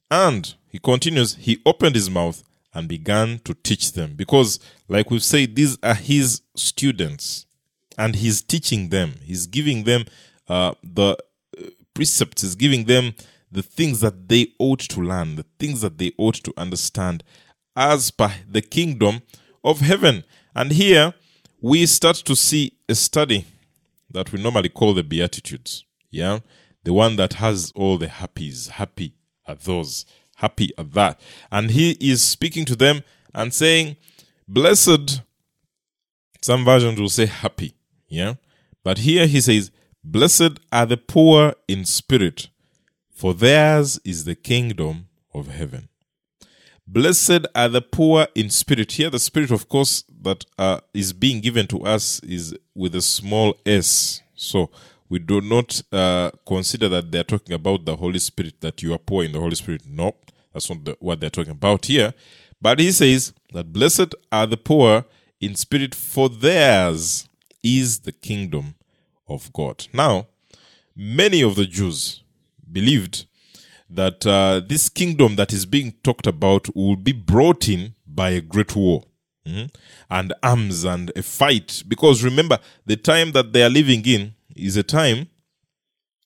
and 0.10 0.54
he 0.70 0.80
continues, 0.80 1.36
he 1.36 1.62
opened 1.66 1.96
his 1.96 2.10
mouth 2.10 2.44
and 2.74 2.88
began 2.88 3.40
to 3.40 3.54
teach 3.54 3.94
them 3.94 4.14
because, 4.16 4.60
like 4.90 5.10
we've 5.10 5.24
said, 5.24 5.56
these 5.56 5.78
are 5.82 5.96
his 5.96 6.42
students 6.56 7.46
and 7.98 8.18
he's 8.18 8.42
teaching 8.42 8.90
them, 8.90 9.14
he's 9.24 9.48
giving 9.48 9.86
them 9.86 10.04
uh, 10.50 10.74
the 10.84 11.18
uh, 11.58 11.62
precepts, 11.94 12.42
he's 12.42 12.56
giving 12.56 12.84
them 12.86 13.16
the 13.50 13.64
things 13.64 14.02
that 14.02 14.28
they 14.28 14.48
ought 14.60 14.80
to 14.80 15.00
learn, 15.02 15.38
the 15.38 15.46
things 15.58 15.80
that 15.82 15.98
they 15.98 16.12
ought 16.18 16.36
to 16.36 16.54
understand 16.58 17.24
as 17.76 18.12
per 18.12 18.34
the 18.50 18.62
kingdom 18.62 19.22
of 19.64 19.80
heaven. 19.80 20.24
And 20.54 20.72
here 20.72 21.14
we 21.62 21.86
start 21.86 22.18
to 22.18 22.36
see 22.36 22.74
a 22.90 22.96
study 22.96 23.46
that 24.12 24.32
we 24.34 24.42
normally 24.42 24.70
call 24.70 24.94
the 24.94 25.04
Beatitudes. 25.04 25.86
Yeah. 26.12 26.40
The 26.86 26.94
one 26.94 27.16
that 27.16 27.34
has 27.34 27.72
all 27.76 27.98
the 27.98 28.08
happies. 28.08 28.70
Happy 28.70 29.16
are 29.48 29.56
those. 29.56 30.06
Happy 30.36 30.72
are 30.78 30.84
that. 30.84 31.20
And 31.52 31.72
he 31.72 31.98
is 32.00 32.22
speaking 32.22 32.64
to 32.66 32.76
them 32.76 33.04
and 33.34 33.54
saying, 33.54 33.98
Blessed. 34.48 35.22
Some 36.42 36.64
versions 36.64 37.00
will 37.00 37.10
say 37.10 37.26
happy. 37.26 37.74
Yeah. 38.08 38.36
But 38.84 39.00
here 39.00 39.26
he 39.26 39.42
says, 39.42 39.72
Blessed 40.04 40.60
are 40.72 40.86
the 40.86 40.98
poor 40.98 41.56
in 41.68 41.86
spirit, 41.86 42.50
for 43.10 43.34
theirs 43.34 44.00
is 44.06 44.26
the 44.26 44.36
kingdom 44.36 45.08
of 45.34 45.48
heaven. 45.48 45.90
Blessed 46.86 47.48
are 47.56 47.68
the 47.68 47.82
poor 47.82 48.28
in 48.36 48.52
spirit. 48.52 48.92
Here, 48.92 49.10
the 49.10 49.18
spirit, 49.18 49.50
of 49.50 49.68
course, 49.68 50.04
that 50.22 50.46
uh, 50.60 50.82
is 50.94 51.14
being 51.14 51.42
given 51.42 51.66
to 51.68 51.82
us 51.84 52.20
is 52.20 52.56
with 52.76 52.94
a 52.94 53.02
small 53.02 53.58
s. 53.66 54.22
So 54.36 54.70
we 55.10 55.20
do 55.20 55.42
not 55.42 55.82
uh, 55.92 56.32
consider 56.48 56.90
that 56.90 57.12
they're 57.12 57.24
talking 57.24 57.54
about 57.54 57.86
the 57.86 57.96
Holy 57.96 58.20
Spirit, 58.20 58.62
that 58.62 58.82
you 58.82 58.94
are 58.94 58.98
poor 58.98 59.24
in 59.24 59.32
the 59.32 59.40
Holy 59.40 59.56
Spirit. 59.56 59.84
No, 59.88 60.16
that's 60.54 60.70
not 60.70 60.84
the, 60.84 60.98
what 61.00 61.20
they're 61.20 61.30
talking 61.30 61.52
about 61.52 61.86
here. 61.86 62.14
But 62.62 62.80
he 62.80 62.92
says 62.92 63.34
that 63.54 63.72
blessed 63.72 64.16
are 64.32 64.48
the 64.48 64.58
poor 64.58 65.06
in 65.40 65.56
spirit, 65.56 65.94
for 65.94 66.30
theirs 66.30 67.28
is 67.62 68.00
the 68.00 68.12
kingdom 68.12 68.76
of 69.28 69.52
God. 69.54 69.88
Now, 69.94 70.28
many 70.96 71.42
of 71.44 71.56
the 71.56 71.66
Jews 71.66 72.24
believed 72.72 73.26
that 73.90 74.26
uh, 74.26 74.62
this 74.68 74.90
kingdom 74.90 75.36
that 75.36 75.54
is 75.54 75.66
being 75.66 75.94
talked 76.04 76.28
about 76.28 76.76
will 76.76 76.96
be 76.96 77.12
brought 77.12 77.70
in 77.70 77.96
by 78.08 78.32
a 78.32 78.42
great 78.42 78.76
war 78.76 79.04
mm-hmm, 79.46 79.66
and 80.10 80.34
arms 80.42 80.84
and 80.84 81.12
a 81.16 81.22
fight. 81.22 81.84
Because 81.88 82.24
remember, 82.24 82.60
the 82.86 82.96
time 82.96 83.32
that 83.34 83.54
they 83.54 83.64
are 83.64 83.70
living 83.70 84.06
in 84.06 84.35
is 84.56 84.78
a 84.78 84.84
time 84.84 85.28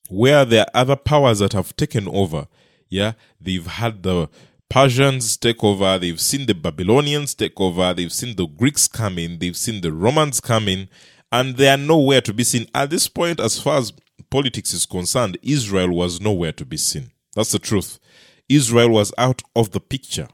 where 0.10 0.46
there 0.46 0.62
are 0.62 0.82
other 0.82 0.96
powers 0.96 1.40
that 1.40 1.54
have 1.54 1.76
taken 1.76 2.08
over. 2.08 2.48
Yeah, 2.90 3.14
they've 3.40 3.66
had 3.66 4.04
the 4.04 4.30
Persians 4.70 5.36
take 5.38 5.64
over, 5.64 5.98
they've 5.98 6.22
seen 6.22 6.46
the 6.46 6.54
Babylonians 6.54 7.34
take 7.34 7.60
over, 7.60 7.94
they've 7.94 8.14
seen 8.14 8.36
the 8.36 8.46
Greeks 8.46 8.88
come 8.88 9.18
in, 9.18 9.40
they've 9.40 9.58
seen 9.58 9.82
the 9.82 9.92
Romans 9.92 10.40
come 10.40 10.68
in, 10.68 10.90
and 11.32 11.58
they 11.58 11.70
are 11.70 11.78
nowhere 11.78 12.22
to 12.22 12.34
be 12.34 12.44
seen. 12.44 12.68
At 12.74 12.92
this 12.92 13.08
point, 13.08 13.40
as 13.40 13.60
far 13.60 13.78
as 13.78 13.94
politics 14.30 14.74
is 14.74 14.86
concerned, 14.86 15.38
Israel 15.42 15.90
was 15.90 16.22
nowhere 16.22 16.52
to 16.54 16.66
be 16.66 16.78
seen. 16.78 17.12
That's 17.36 17.52
the 17.52 17.60
truth. 17.60 18.00
Israel 18.48 18.90
was 18.90 19.14
out 19.18 19.42
of 19.56 19.72
the 19.72 19.80
picture 19.80 20.28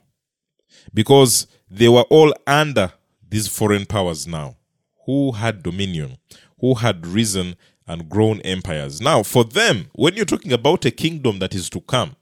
because 0.94 1.48
they 1.70 1.90
were 1.90 2.06
all 2.10 2.34
under 2.48 2.92
these 3.28 3.48
foreign 3.48 3.86
powers 3.86 4.28
now 4.28 4.56
who 5.06 5.34
had 5.34 5.64
dominion, 5.64 6.18
who 6.60 6.76
had 6.76 7.06
risen 7.06 7.56
and 7.88 8.10
grown 8.10 8.42
empires. 8.42 9.02
Now, 9.02 9.24
for 9.24 9.44
them, 9.44 9.88
when 9.94 10.16
you're 10.16 10.26
talking 10.26 10.54
about 10.54 10.86
a 10.86 10.92
kingdom 10.92 11.40
that 11.40 11.54
is 11.54 11.70
to 11.72 11.82
come, 11.82 12.16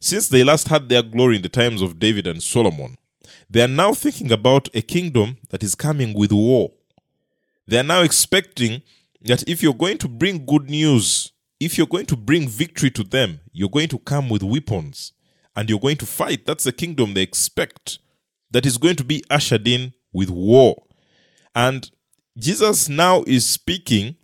since 0.00 0.28
they 0.28 0.44
last 0.44 0.68
had 0.68 0.88
their 0.88 1.02
glory 1.02 1.36
in 1.36 1.42
the 1.42 1.48
times 1.48 1.82
of 1.82 1.98
David 1.98 2.26
and 2.26 2.42
Solomon, 2.42 2.96
they 3.48 3.62
are 3.62 3.68
now 3.68 3.92
thinking 3.92 4.32
about 4.32 4.68
a 4.74 4.82
kingdom 4.82 5.36
that 5.50 5.62
is 5.62 5.74
coming 5.74 6.14
with 6.14 6.32
war. 6.32 6.72
They 7.66 7.78
are 7.78 7.84
now 7.84 8.02
expecting 8.02 8.82
that 9.22 9.48
if 9.48 9.62
you're 9.62 9.74
going 9.74 9.98
to 9.98 10.08
bring 10.08 10.46
good 10.46 10.68
news, 10.68 11.32
if 11.58 11.78
you're 11.78 11.86
going 11.86 12.06
to 12.06 12.16
bring 12.16 12.48
victory 12.48 12.90
to 12.90 13.02
them, 13.02 13.40
you're 13.52 13.68
going 13.68 13.88
to 13.88 13.98
come 13.98 14.28
with 14.28 14.42
weapons 14.42 15.12
and 15.54 15.70
you're 15.70 15.80
going 15.80 15.96
to 15.96 16.06
fight. 16.06 16.46
That's 16.46 16.64
the 16.64 16.72
kingdom 16.72 17.14
they 17.14 17.22
expect 17.22 17.98
that 18.50 18.66
is 18.66 18.78
going 18.78 18.96
to 18.96 19.04
be 19.04 19.24
ushered 19.30 19.66
in 19.66 19.94
with 20.12 20.30
war. 20.30 20.84
And 21.54 21.90
Jesus 22.38 22.88
now 22.88 23.24
is 23.26 23.48
speaking 23.48 24.16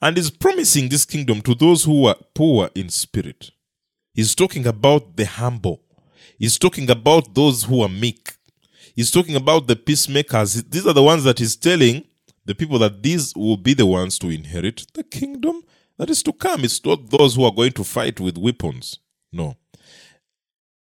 and 0.00 0.16
is 0.16 0.30
promising 0.30 0.88
this 0.88 1.04
kingdom 1.04 1.40
to 1.42 1.54
those 1.54 1.84
who 1.84 2.06
are 2.06 2.16
poor 2.34 2.70
in 2.74 2.88
spirit. 2.88 3.50
He's 4.14 4.34
talking 4.34 4.66
about 4.66 5.16
the 5.16 5.26
humble. 5.26 5.82
He's 6.38 6.58
talking 6.58 6.88
about 6.90 7.34
those 7.34 7.64
who 7.64 7.82
are 7.82 7.88
meek. 7.88 8.34
He's 8.94 9.10
talking 9.10 9.36
about 9.36 9.66
the 9.66 9.76
peacemakers. 9.76 10.62
These 10.64 10.86
are 10.86 10.92
the 10.92 11.02
ones 11.02 11.24
that 11.24 11.38
he's 11.38 11.56
telling 11.56 12.04
the 12.44 12.54
people 12.54 12.78
that 12.78 13.02
these 13.02 13.34
will 13.36 13.56
be 13.56 13.74
the 13.74 13.86
ones 13.86 14.18
to 14.20 14.30
inherit 14.30 14.86
the 14.94 15.04
kingdom 15.04 15.62
that 15.98 16.10
is 16.10 16.22
to 16.22 16.32
come. 16.32 16.64
It's 16.64 16.84
not 16.84 17.10
those 17.10 17.36
who 17.36 17.44
are 17.44 17.52
going 17.52 17.72
to 17.72 17.84
fight 17.84 18.20
with 18.20 18.38
weapons. 18.38 18.98
No. 19.32 19.56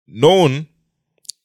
Known 0.07 0.67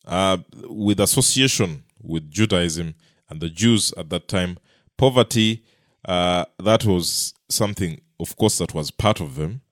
uh, 0.07 0.39
with 0.69 1.01
association 1.01 1.85
with 2.03 2.31
Judaism 2.31 2.95
and 3.29 3.41
the 3.41 3.49
Jews 3.49 3.95
at 3.97 4.11
that 4.11 4.29
time, 4.29 4.59
poverty, 4.99 5.65
uh, 6.05 6.45
that 6.59 6.85
was 6.85 7.33
something, 7.51 8.01
of 8.19 8.37
course, 8.37 8.59
that 8.59 8.75
was 8.75 8.91
part 8.91 9.21
of 9.21 9.37
them. 9.37 9.63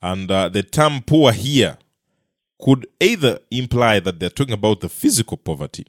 And 0.00 0.30
uh, 0.30 0.48
the 0.48 0.62
term 0.62 1.02
poor 1.02 1.32
here 1.32 1.78
could 2.60 2.86
either 3.00 3.40
imply 3.50 4.00
that 4.00 4.20
they're 4.20 4.30
talking 4.30 4.54
about 4.54 4.80
the 4.80 4.88
physical 4.88 5.36
poverty 5.36 5.86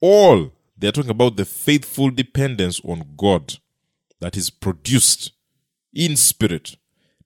or 0.00 0.52
they're 0.76 0.92
talking 0.92 1.10
about 1.10 1.36
the 1.36 1.44
faithful 1.44 2.10
dependence 2.10 2.80
on 2.84 3.04
God 3.16 3.58
that 4.20 4.36
is 4.36 4.50
produced 4.50 5.32
in 5.92 6.16
spirit, 6.16 6.76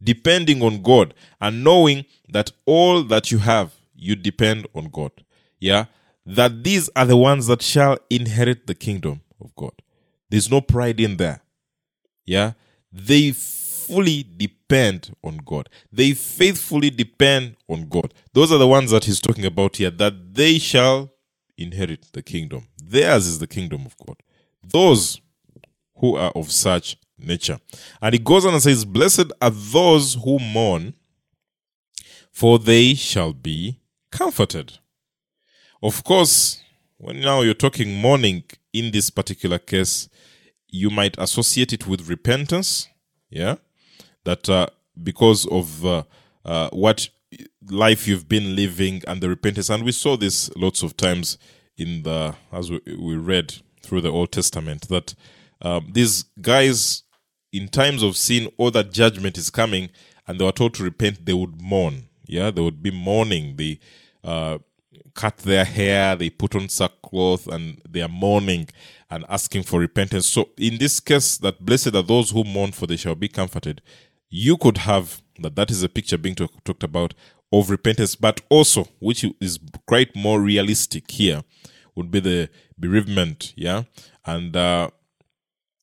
depending 0.02 0.62
on 0.62 0.82
God 0.82 1.14
and 1.40 1.62
knowing 1.62 2.04
that 2.28 2.50
all 2.66 3.02
that 3.04 3.30
you 3.30 3.38
have, 3.38 3.74
you 3.94 4.16
depend 4.16 4.66
on 4.74 4.86
God. 4.86 5.12
Yeah. 5.60 5.86
That 6.26 6.64
these 6.64 6.90
are 6.96 7.04
the 7.04 7.16
ones 7.16 7.46
that 7.48 7.62
shall 7.62 7.98
inherit 8.10 8.66
the 8.66 8.74
kingdom 8.74 9.20
of 9.40 9.54
God. 9.54 9.72
There's 10.30 10.50
no 10.50 10.60
pride 10.60 11.00
in 11.00 11.16
there. 11.16 11.42
Yeah. 12.24 12.52
They 12.94 13.32
fully 13.32 14.24
depend 14.36 15.14
on 15.24 15.38
God. 15.38 15.68
They 15.92 16.12
faithfully 16.12 16.90
depend 16.90 17.56
on 17.68 17.88
God. 17.88 18.14
Those 18.32 18.52
are 18.52 18.58
the 18.58 18.68
ones 18.68 18.92
that 18.92 19.04
he's 19.04 19.20
talking 19.20 19.44
about 19.44 19.76
here, 19.76 19.90
that 19.90 20.34
they 20.34 20.58
shall 20.58 21.10
inherit 21.58 22.06
the 22.12 22.22
kingdom. 22.22 22.68
Theirs 22.82 23.26
is 23.26 23.40
the 23.40 23.48
kingdom 23.48 23.84
of 23.84 23.96
God. 24.06 24.16
Those 24.62 25.20
who 25.96 26.16
are 26.16 26.30
of 26.36 26.52
such 26.52 26.96
nature. 27.18 27.58
And 28.00 28.12
he 28.12 28.18
goes 28.20 28.46
on 28.46 28.54
and 28.54 28.62
says, 28.62 28.84
Blessed 28.84 29.32
are 29.42 29.50
those 29.50 30.14
who 30.14 30.38
mourn, 30.38 30.94
for 32.30 32.60
they 32.60 32.94
shall 32.94 33.32
be 33.32 33.80
comforted. 34.10 34.78
Of 35.82 36.04
course, 36.04 36.62
when 36.96 37.20
now 37.20 37.42
you're 37.42 37.54
talking 37.54 38.00
mourning 38.00 38.44
in 38.72 38.92
this 38.92 39.10
particular 39.10 39.58
case, 39.58 40.08
you 40.74 40.90
might 40.90 41.14
associate 41.18 41.72
it 41.72 41.86
with 41.86 42.08
repentance. 42.08 42.88
Yeah. 43.30 43.56
That 44.24 44.48
uh, 44.48 44.66
because 45.00 45.46
of 45.46 45.86
uh, 45.86 46.02
uh, 46.44 46.68
what 46.72 47.08
life 47.70 48.08
you've 48.08 48.28
been 48.28 48.56
living 48.56 49.02
and 49.06 49.20
the 49.20 49.28
repentance. 49.28 49.70
And 49.70 49.84
we 49.84 49.92
saw 49.92 50.16
this 50.16 50.50
lots 50.56 50.82
of 50.82 50.96
times 50.96 51.38
in 51.76 52.02
the, 52.02 52.34
as 52.52 52.70
we, 52.70 52.80
we 52.98 53.16
read 53.16 53.54
through 53.82 54.00
the 54.00 54.10
Old 54.10 54.32
Testament, 54.32 54.88
that 54.88 55.14
um, 55.62 55.90
these 55.92 56.24
guys, 56.40 57.04
in 57.52 57.68
times 57.68 58.02
of 58.02 58.16
sin, 58.16 58.50
all 58.56 58.70
that 58.72 58.92
judgment 58.92 59.38
is 59.38 59.50
coming, 59.50 59.90
and 60.26 60.40
they 60.40 60.44
were 60.44 60.52
told 60.52 60.74
to 60.74 60.84
repent, 60.84 61.24
they 61.24 61.32
would 61.32 61.60
mourn. 61.60 62.08
Yeah, 62.26 62.50
they 62.50 62.62
would 62.62 62.82
be 62.82 62.90
mourning. 62.90 63.56
They 63.56 63.78
uh, 64.24 64.58
cut 65.14 65.38
their 65.38 65.64
hair, 65.64 66.16
they 66.16 66.30
put 66.30 66.54
on 66.54 66.68
sackcloth, 66.68 67.46
and 67.46 67.80
they 67.88 68.00
are 68.00 68.08
mourning 68.08 68.68
and 69.11 69.25
asking 69.28 69.62
for 69.62 69.80
repentance. 69.80 70.26
So, 70.28 70.50
in 70.56 70.78
this 70.78 71.00
case, 71.00 71.38
that 71.38 71.64
blessed 71.64 71.94
are 71.94 72.02
those 72.02 72.30
who 72.30 72.44
mourn, 72.44 72.73
for 72.73 72.87
they 72.87 72.96
shall 72.96 73.14
be 73.14 73.28
comforted. 73.28 73.82
You 74.30 74.56
could 74.56 74.78
have 74.78 75.23
that. 75.40 75.56
That 75.56 75.70
is 75.70 75.82
a 75.82 75.88
picture 75.88 76.18
being 76.18 76.34
talk, 76.34 76.52
talked 76.64 76.82
about 76.82 77.14
of 77.52 77.70
repentance, 77.70 78.16
but 78.16 78.40
also, 78.49 78.88
which 78.99 79.25
is 79.40 79.58
quite 79.87 80.16
more 80.16 80.40
realistic 80.40 81.11
here, 81.11 81.42
would 81.94 82.11
be 82.11 82.20
the 82.20 82.49
bereavement. 82.78 83.52
Yeah, 83.56 83.84
and 84.25 84.56
uh, 84.56 84.90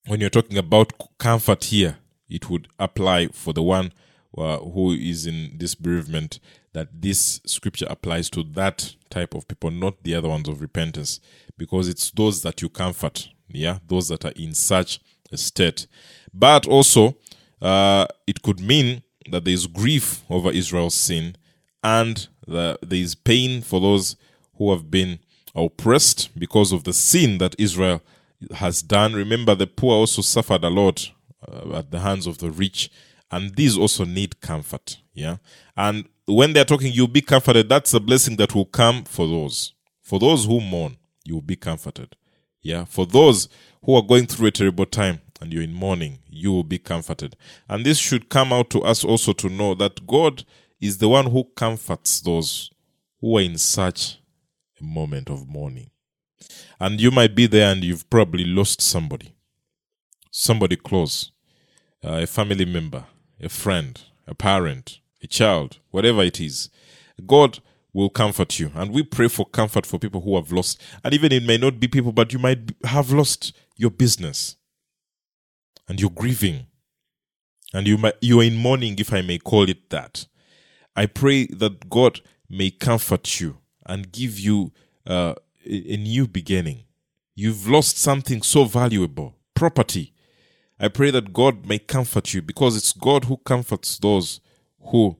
when 0.08 0.20
you're 0.20 0.30
talking 0.30 0.58
about 0.58 0.94
comfort 1.18 1.66
here, 1.66 1.98
it 2.30 2.50
would 2.50 2.68
apply 2.80 3.28
for 3.28 3.54
the 3.54 3.64
one 3.64 3.94
uh, 4.38 4.58
who 4.58 4.94
is 4.94 5.26
in 5.26 5.58
this 5.58 5.76
bereavement, 5.76 6.40
that 6.74 7.02
this 7.02 7.42
scripture 7.46 7.88
applies 7.90 8.30
to 8.30 8.44
that 8.44 8.96
type 9.10 9.34
of 9.34 9.48
people, 9.48 9.72
not 9.72 10.04
the 10.04 10.16
other 10.16 10.30
ones 10.30 10.48
of 10.48 10.62
repentance, 10.62 11.20
because 11.58 11.90
it's 11.90 12.12
those 12.12 12.42
that 12.44 12.62
you 12.62 12.70
comfort, 12.70 13.30
yeah, 13.50 13.80
those 13.88 14.08
that 14.08 14.26
are 14.26 14.34
in 14.36 14.54
such 14.54 15.00
a 15.32 15.38
state. 15.38 15.88
But 16.34 16.66
also, 16.66 17.18
uh, 17.62 18.08
it 18.26 18.42
could 18.42 18.60
mean 18.60 19.04
that 19.30 19.46
there 19.46 19.54
is 19.54 19.68
grief 19.68 20.24
over 20.30 20.50
Israel's 20.52 20.96
sin, 20.96 21.36
and 21.84 22.28
the, 22.48 22.80
there 22.82 23.00
is 23.00 23.16
pain 23.16 23.62
for 23.62 23.80
those 23.82 24.16
who 24.58 24.72
have 24.72 24.90
been 24.90 25.20
oppressed 25.54 26.30
because 26.38 26.72
of 26.72 26.84
the 26.84 26.94
sin 26.94 27.38
that 27.40 27.56
Israel 27.60 28.02
has 28.56 28.82
done. 28.82 29.14
Remember, 29.14 29.56
the 29.56 29.68
poor 29.68 29.94
also 29.94 30.22
suffered 30.22 30.64
a 30.64 30.70
lot 30.70 31.12
uh, 31.48 31.78
at 31.78 31.92
the 31.92 32.00
hands 32.00 32.28
of 32.28 32.38
the 32.38 32.50
rich, 32.50 32.90
and 33.32 33.56
these 33.56 33.78
also 33.78 34.06
need 34.06 34.42
comfort. 34.42 34.98
Yeah, 35.14 35.38
and 35.76 36.06
when 36.26 36.54
they're 36.54 36.66
talking, 36.66 36.94
you'll 36.94 37.08
be 37.08 37.22
comforted. 37.22 37.70
That's 37.70 37.94
a 37.94 38.00
blessing 38.00 38.36
that 38.38 38.54
will 38.56 38.66
come 38.66 39.04
for 39.04 39.28
those 39.28 39.74
For 40.12 40.20
those 40.20 40.46
who 40.46 40.60
mourn, 40.60 40.98
you 41.24 41.36
will 41.36 41.42
be 41.42 41.56
comforted. 41.56 42.18
Yeah. 42.62 42.84
For 42.84 43.06
those 43.06 43.48
who 43.82 43.96
are 43.96 44.02
going 44.02 44.26
through 44.26 44.48
a 44.48 44.52
terrible 44.52 44.86
time 44.86 45.22
and 45.40 45.54
you're 45.54 45.64
in 45.64 45.74
mourning, 45.74 46.20
you 46.28 46.52
will 46.52 46.66
be 46.66 46.80
comforted. 46.80 47.38
And 47.70 47.86
this 47.86 47.98
should 47.98 48.28
come 48.28 48.52
out 48.52 48.70
to 48.72 48.82
us 48.82 49.06
also 49.06 49.32
to 49.32 49.48
know 49.48 49.74
that 49.76 50.06
God 50.06 50.44
is 50.82 50.98
the 50.98 51.08
one 51.08 51.28
who 51.28 51.46
comforts 51.56 52.20
those 52.20 52.72
who 53.22 53.38
are 53.38 53.42
in 53.42 53.58
such 53.58 54.18
a 54.82 54.84
moment 54.84 55.30
of 55.30 55.48
mourning. 55.48 55.92
And 56.78 57.00
you 57.00 57.10
might 57.10 57.34
be 57.34 57.48
there 57.48 57.72
and 57.72 57.82
you've 57.82 58.10
probably 58.10 58.44
lost 58.44 58.82
somebody, 58.82 59.34
somebody 60.30 60.76
close, 60.76 61.32
uh, 62.04 62.16
a 62.24 62.28
family 62.28 62.66
member, 62.66 63.06
a 63.42 63.50
friend, 63.50 64.02
a 64.28 64.36
parent, 64.36 65.00
a 65.22 65.28
child, 65.28 65.80
whatever 65.90 66.24
it 66.24 66.40
is. 66.40 66.70
God 67.26 67.60
will 67.94 68.10
comfort 68.10 68.60
you. 68.60 68.72
And 68.76 68.92
we 68.92 69.04
pray 69.04 69.28
for 69.28 69.46
comfort 69.46 69.86
for 69.86 70.00
people 70.00 70.22
who 70.22 70.36
have 70.36 70.52
lost. 70.52 70.82
And 71.04 71.14
even 71.14 71.32
it 71.32 71.44
may 71.44 71.58
not 71.58 71.80
be 71.80 71.88
people, 71.88 72.12
but 72.12 72.32
you 72.34 72.40
might 72.40 72.72
have 72.86 73.12
lost 73.12 73.54
your 73.76 73.92
business 73.92 74.56
and 75.88 76.00
you're 76.00 76.10
grieving 76.10 76.68
and 77.74 77.88
you 77.88 77.98
might, 77.98 78.16
you're 78.22 78.44
in 78.44 78.58
mourning, 78.58 78.98
if 79.00 79.14
I 79.14 79.22
may 79.22 79.38
call 79.38 79.70
it 79.70 79.90
that. 79.90 80.28
I 80.96 81.06
pray 81.06 81.48
that 81.48 81.90
God 81.90 82.22
may 82.50 82.70
comfort 82.70 83.40
you 83.40 83.58
and 83.86 84.12
give 84.12 84.40
you 84.40 84.72
uh, 85.08 85.36
a, 85.66 85.94
a 85.94 85.98
new 85.98 86.28
beginning. 86.28 86.84
You've 87.34 87.68
lost 87.68 87.98
something 87.98 88.42
so 88.42 88.66
valuable, 88.66 89.36
property. 89.54 90.14
I 90.82 90.88
pray 90.88 91.12
that 91.12 91.32
God 91.32 91.68
may 91.68 91.78
comfort 91.78 92.34
you 92.34 92.42
because 92.42 92.76
it's 92.76 92.92
God 92.92 93.26
who 93.26 93.38
comforts 93.38 94.00
those 94.00 94.42
who 94.80 95.16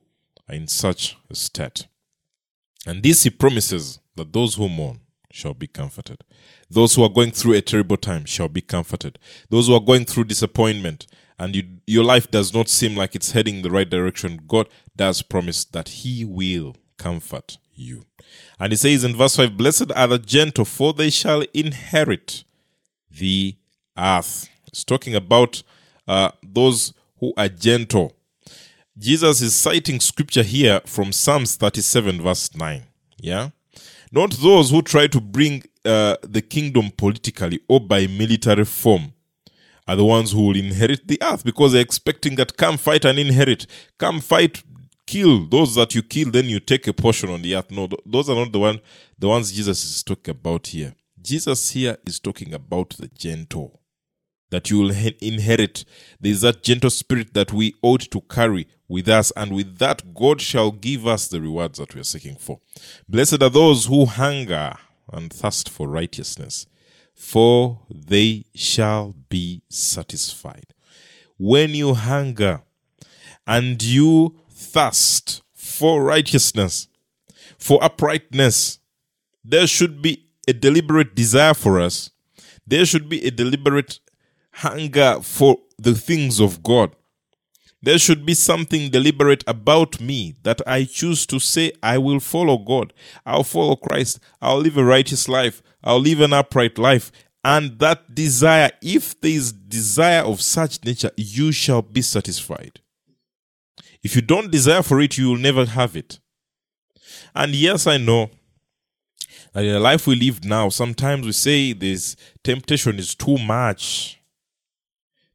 are 0.48 0.54
in 0.56 0.66
such 0.66 1.16
a 1.30 1.36
state. 1.36 1.86
And 2.84 3.00
this 3.00 3.22
he 3.22 3.30
promises 3.30 4.00
that 4.16 4.32
those 4.32 4.56
who 4.56 4.68
mourn 4.68 5.00
shall 5.30 5.54
be 5.54 5.68
comforted. 5.68 6.24
Those 6.68 6.96
who 6.96 7.04
are 7.04 7.08
going 7.08 7.30
through 7.30 7.54
a 7.54 7.60
terrible 7.60 7.96
time 7.96 8.24
shall 8.24 8.48
be 8.48 8.60
comforted. 8.60 9.20
Those 9.50 9.68
who 9.68 9.74
are 9.74 9.80
going 9.80 10.04
through 10.04 10.24
disappointment 10.24 11.06
and 11.38 11.54
you, 11.54 11.62
your 11.86 12.04
life 12.04 12.28
does 12.28 12.52
not 12.52 12.68
seem 12.68 12.96
like 12.96 13.14
it's 13.14 13.30
heading 13.30 13.56
in 13.56 13.62
the 13.62 13.70
right 13.70 13.88
direction, 13.88 14.40
God 14.48 14.68
does 14.96 15.22
promise 15.22 15.64
that 15.66 15.88
He 15.88 16.24
will 16.24 16.76
comfort 16.98 17.58
you. 17.72 18.04
And 18.58 18.72
He 18.72 18.76
says 18.76 19.04
in 19.04 19.16
verse 19.16 19.36
5 19.36 19.56
Blessed 19.56 19.92
are 19.94 20.08
the 20.08 20.18
gentle, 20.18 20.64
for 20.64 20.92
they 20.92 21.10
shall 21.10 21.44
inherit 21.54 22.42
the 23.10 23.56
earth. 23.96 24.48
It's 24.72 24.84
talking 24.84 25.14
about 25.14 25.62
uh, 26.08 26.30
those 26.42 26.94
who 27.20 27.34
are 27.36 27.48
gentle. 27.48 28.16
Jesus 28.98 29.42
is 29.42 29.54
citing 29.54 30.00
scripture 30.00 30.42
here 30.42 30.80
from 30.86 31.12
Psalms 31.12 31.56
37, 31.56 32.22
verse 32.22 32.54
9. 32.54 32.82
Yeah? 33.18 33.50
Not 34.10 34.32
those 34.32 34.70
who 34.70 34.80
try 34.80 35.08
to 35.08 35.20
bring 35.20 35.64
uh, 35.84 36.16
the 36.22 36.40
kingdom 36.40 36.90
politically 36.90 37.60
or 37.68 37.80
by 37.80 38.06
military 38.06 38.64
form 38.64 39.12
are 39.86 39.96
the 39.96 40.04
ones 40.04 40.32
who 40.32 40.46
will 40.46 40.56
inherit 40.56 41.06
the 41.06 41.18
earth 41.22 41.44
because 41.44 41.72
they're 41.72 41.82
expecting 41.82 42.36
that 42.36 42.56
come 42.56 42.78
fight 42.78 43.04
and 43.04 43.18
inherit. 43.18 43.66
Come 43.98 44.20
fight, 44.20 44.62
kill 45.06 45.46
those 45.46 45.74
that 45.74 45.94
you 45.94 46.02
kill, 46.02 46.30
then 46.30 46.46
you 46.46 46.60
take 46.60 46.86
a 46.86 46.92
portion 46.92 47.28
on 47.30 47.42
the 47.42 47.56
earth. 47.56 47.70
No, 47.70 47.88
those 48.06 48.30
are 48.30 48.36
not 48.36 48.52
the 48.52 48.58
one 48.58 48.80
the 49.18 49.28
ones 49.28 49.52
Jesus 49.52 49.84
is 49.84 50.02
talking 50.02 50.32
about 50.32 50.66
here. 50.68 50.94
Jesus 51.20 51.70
here 51.70 51.98
is 52.06 52.20
talking 52.20 52.54
about 52.54 52.90
the 52.90 53.08
gentle 53.08 53.81
that 54.52 54.70
you 54.70 54.78
will 54.78 54.92
inherit. 55.20 55.84
There 56.20 56.30
is 56.30 56.42
that 56.42 56.62
gentle 56.62 56.90
spirit 56.90 57.32
that 57.32 57.52
we 57.52 57.74
ought 57.82 58.02
to 58.12 58.20
carry 58.20 58.68
with 58.86 59.08
us, 59.08 59.32
and 59.34 59.52
with 59.52 59.78
that, 59.78 60.14
God 60.14 60.42
shall 60.42 60.70
give 60.70 61.06
us 61.06 61.26
the 61.26 61.40
rewards 61.40 61.78
that 61.78 61.94
we 61.94 62.02
are 62.02 62.04
seeking 62.04 62.36
for. 62.36 62.60
Blessed 63.08 63.42
are 63.42 63.48
those 63.48 63.86
who 63.86 64.04
hunger 64.04 64.74
and 65.10 65.32
thirst 65.32 65.70
for 65.70 65.88
righteousness, 65.88 66.66
for 67.14 67.80
they 67.90 68.44
shall 68.54 69.14
be 69.30 69.62
satisfied. 69.70 70.74
When 71.38 71.70
you 71.70 71.94
hunger 71.94 72.62
and 73.46 73.82
you 73.82 74.36
thirst 74.50 75.42
for 75.54 76.04
righteousness, 76.04 76.88
for 77.56 77.82
uprightness, 77.82 78.80
there 79.42 79.66
should 79.66 80.02
be 80.02 80.26
a 80.46 80.52
deliberate 80.52 81.14
desire 81.14 81.54
for 81.54 81.80
us. 81.80 82.10
There 82.66 82.84
should 82.84 83.08
be 83.08 83.24
a 83.24 83.30
deliberate 83.30 84.00
hunger 84.52 85.18
for 85.22 85.58
the 85.78 85.94
things 85.94 86.40
of 86.40 86.62
God. 86.62 86.94
There 87.84 87.98
should 87.98 88.24
be 88.24 88.34
something 88.34 88.90
deliberate 88.90 89.42
about 89.48 90.00
me 90.00 90.36
that 90.44 90.60
I 90.66 90.84
choose 90.84 91.26
to 91.26 91.40
say, 91.40 91.72
I 91.82 91.98
will 91.98 92.20
follow 92.20 92.56
God. 92.58 92.92
I'll 93.26 93.42
follow 93.42 93.74
Christ. 93.74 94.20
I'll 94.40 94.58
live 94.58 94.76
a 94.76 94.84
righteous 94.84 95.28
life. 95.28 95.62
I'll 95.82 95.98
live 95.98 96.20
an 96.20 96.32
upright 96.32 96.78
life. 96.78 97.10
And 97.44 97.80
that 97.80 98.14
desire, 98.14 98.70
if 98.82 99.20
there 99.20 99.32
is 99.32 99.52
desire 99.52 100.22
of 100.22 100.40
such 100.40 100.84
nature, 100.84 101.10
you 101.16 101.50
shall 101.50 101.82
be 101.82 102.02
satisfied. 102.02 102.78
If 104.00 104.14
you 104.14 104.22
don't 104.22 104.52
desire 104.52 104.82
for 104.82 105.00
it, 105.00 105.18
you 105.18 105.30
will 105.30 105.38
never 105.38 105.66
have 105.66 105.96
it. 105.96 106.20
And 107.34 107.52
yes, 107.52 107.88
I 107.88 107.96
know 107.96 108.30
that 109.52 109.64
in 109.64 109.72
the 109.72 109.80
life 109.80 110.06
we 110.06 110.14
live 110.14 110.44
now, 110.44 110.68
sometimes 110.68 111.26
we 111.26 111.32
say 111.32 111.72
this 111.72 112.14
temptation 112.44 113.00
is 113.00 113.16
too 113.16 113.38
much. 113.38 114.21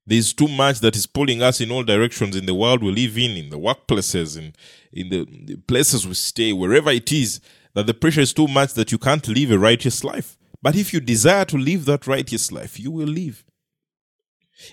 There's 0.08 0.34
too 0.34 0.48
much 0.48 0.80
that 0.80 0.96
is 0.96 1.06
pulling 1.06 1.42
us 1.42 1.60
in 1.60 1.70
all 1.70 1.84
directions 1.84 2.38
in 2.38 2.46
the 2.46 2.56
world 2.56 2.82
we 2.82 2.92
live 2.94 3.18
in, 3.18 3.32
in 3.32 3.50
the 3.50 3.60
workplaces, 3.60 4.38
in, 4.38 4.54
in 4.94 5.10
the, 5.10 5.28
the 5.46 5.58
places 5.58 6.08
we 6.08 6.14
stay, 6.14 6.54
wherever 6.54 6.90
it 6.92 7.12
is, 7.12 7.42
that 7.74 7.88
the 7.88 7.94
pressure 7.94 8.22
is 8.22 8.32
too 8.32 8.48
much 8.48 8.74
that 8.76 8.90
you 8.94 8.98
can't 8.98 9.28
live 9.28 9.52
a 9.52 9.60
righteous 9.60 10.06
life. 10.06 10.38
But 10.62 10.78
if 10.78 10.94
you 10.94 11.02
desire 11.02 11.44
to 11.46 11.58
live 11.58 11.84
that 11.86 12.08
righteous 12.08 12.54
life, 12.54 12.80
you 12.80 12.90
will 12.90 13.10
live. 13.10 13.44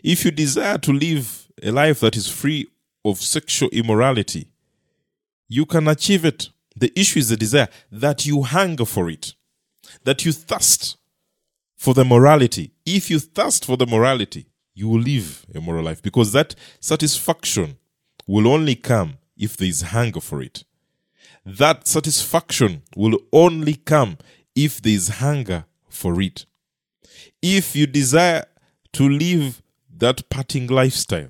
If 0.05 0.25
you 0.25 0.31
desire 0.31 0.79
to 0.79 0.92
live 0.92 1.49
a 1.61 1.73
life 1.73 1.99
that 2.01 2.16
is 2.16 2.29
free 2.29 2.68
of 3.05 3.18
sexual 3.18 3.68
immorality, 3.70 4.47
you 5.49 5.66
can 5.66 5.88
achieve 5.88 6.25
it. 6.25 6.49
The 6.77 6.92
issue 6.99 7.18
is 7.18 7.29
the 7.31 7.37
desire 7.37 7.68
that 7.90 8.25
you 8.25 8.42
hunger 8.42 8.85
for 8.85 9.11
it, 9.11 9.35
that 10.05 10.25
you 10.25 10.31
thirst 10.31 10.97
for 11.77 11.92
the 11.92 12.05
morality. 12.05 12.73
If 12.87 13.11
you 13.11 13.18
thirst 13.18 13.64
for 13.64 13.77
the 13.77 13.87
morality, 13.87 14.47
you 14.75 14.89
will 14.89 15.01
live 15.01 15.47
a 15.55 15.61
moral 15.61 15.85
life 15.85 16.03
because 16.03 16.33
that 16.33 16.55
satisfaction 16.81 17.79
will 18.27 18.49
only 18.49 18.75
come 18.75 19.19
if 19.37 19.57
there 19.57 19.69
is 19.69 19.83
hunger 19.83 20.21
for 20.21 20.43
it. 20.43 20.65
That 21.47 21.87
satisfaction 21.87 22.83
will 22.97 23.19
only 23.33 23.75
come 23.75 24.19
if 24.55 24.81
there 24.81 24.93
is 24.93 25.09
hunger 25.09 25.67
for 25.89 26.21
it. 26.21 26.47
If 27.43 27.77
you 27.77 27.87
desire 27.87 28.45
to 28.95 29.09
live 29.09 29.63
that 29.97 30.29
partying 30.31 30.71
lifestyle, 30.71 31.29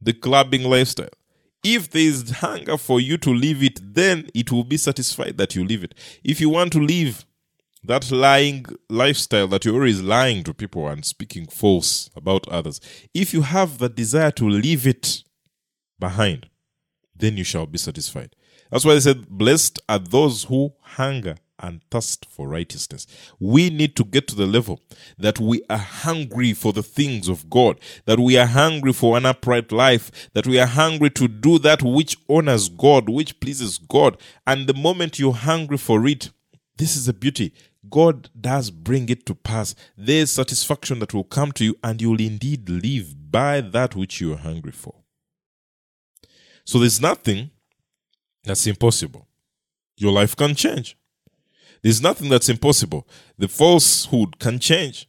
the 0.00 0.12
clubbing 0.12 0.64
lifestyle, 0.64 1.10
if 1.62 1.90
there 1.90 2.02
is 2.02 2.30
hunger 2.30 2.76
for 2.76 3.00
you 3.00 3.16
to 3.18 3.30
live 3.30 3.62
it, 3.62 3.80
then 3.82 4.28
it 4.34 4.50
will 4.52 4.64
be 4.64 4.76
satisfied 4.76 5.38
that 5.38 5.54
you 5.54 5.64
live 5.64 5.84
it. 5.84 5.94
If 6.22 6.40
you 6.40 6.48
want 6.50 6.72
to 6.72 6.80
live 6.80 7.24
that 7.84 8.10
lying 8.10 8.66
lifestyle 8.88 9.46
that 9.48 9.64
you're 9.64 9.74
always 9.74 10.02
lying 10.02 10.42
to 10.44 10.54
people 10.54 10.88
and 10.88 11.04
speaking 11.04 11.46
false 11.46 12.10
about 12.16 12.48
others, 12.48 12.80
if 13.12 13.34
you 13.34 13.42
have 13.42 13.78
the 13.78 13.88
desire 13.88 14.30
to 14.32 14.48
leave 14.48 14.86
it 14.86 15.22
behind, 15.98 16.48
then 17.14 17.36
you 17.36 17.44
shall 17.44 17.66
be 17.66 17.78
satisfied. 17.78 18.34
That's 18.70 18.84
why 18.84 18.94
they 18.94 19.00
said, 19.00 19.28
Blessed 19.28 19.80
are 19.88 19.98
those 19.98 20.44
who 20.44 20.72
hunger 20.80 21.36
and 21.58 21.80
thirst 21.90 22.26
for 22.28 22.48
righteousness. 22.48 23.06
We 23.38 23.70
need 23.70 23.94
to 23.96 24.04
get 24.04 24.26
to 24.28 24.34
the 24.34 24.46
level 24.46 24.80
that 25.18 25.38
we 25.38 25.62
are 25.70 25.78
hungry 25.78 26.52
for 26.52 26.72
the 26.72 26.82
things 26.82 27.28
of 27.28 27.48
God, 27.48 27.78
that 28.06 28.18
we 28.18 28.36
are 28.36 28.46
hungry 28.46 28.92
for 28.92 29.16
an 29.16 29.26
upright 29.26 29.70
life, 29.70 30.30
that 30.32 30.46
we 30.46 30.58
are 30.58 30.66
hungry 30.66 31.10
to 31.10 31.28
do 31.28 31.58
that 31.60 31.82
which 31.82 32.16
honors 32.28 32.68
God, 32.68 33.08
which 33.08 33.38
pleases 33.40 33.78
God. 33.78 34.16
And 34.46 34.66
the 34.66 34.74
moment 34.74 35.18
you're 35.18 35.32
hungry 35.32 35.78
for 35.78 36.06
it, 36.06 36.30
this 36.76 36.96
is 36.96 37.06
the 37.06 37.12
beauty. 37.12 37.54
God 37.90 38.30
does 38.38 38.70
bring 38.70 39.08
it 39.08 39.26
to 39.26 39.34
pass. 39.34 39.74
There's 39.96 40.32
satisfaction 40.32 40.98
that 41.00 41.14
will 41.14 41.24
come 41.24 41.52
to 41.52 41.64
you, 41.64 41.76
and 41.82 42.00
you'll 42.00 42.20
indeed 42.20 42.68
live 42.68 43.30
by 43.30 43.60
that 43.60 43.94
which 43.94 44.20
you 44.20 44.32
are 44.32 44.38
hungry 44.38 44.72
for. 44.72 44.94
So 46.64 46.78
there's 46.78 47.00
nothing 47.00 47.50
that's 48.44 48.66
impossible. 48.66 49.26
Your 49.96 50.12
life 50.12 50.34
can 50.34 50.54
change. 50.54 50.96
There's 51.82 52.00
nothing 52.00 52.30
that's 52.30 52.48
impossible. 52.48 53.06
The 53.36 53.48
falsehood 53.48 54.38
can 54.38 54.58
change. 54.58 55.08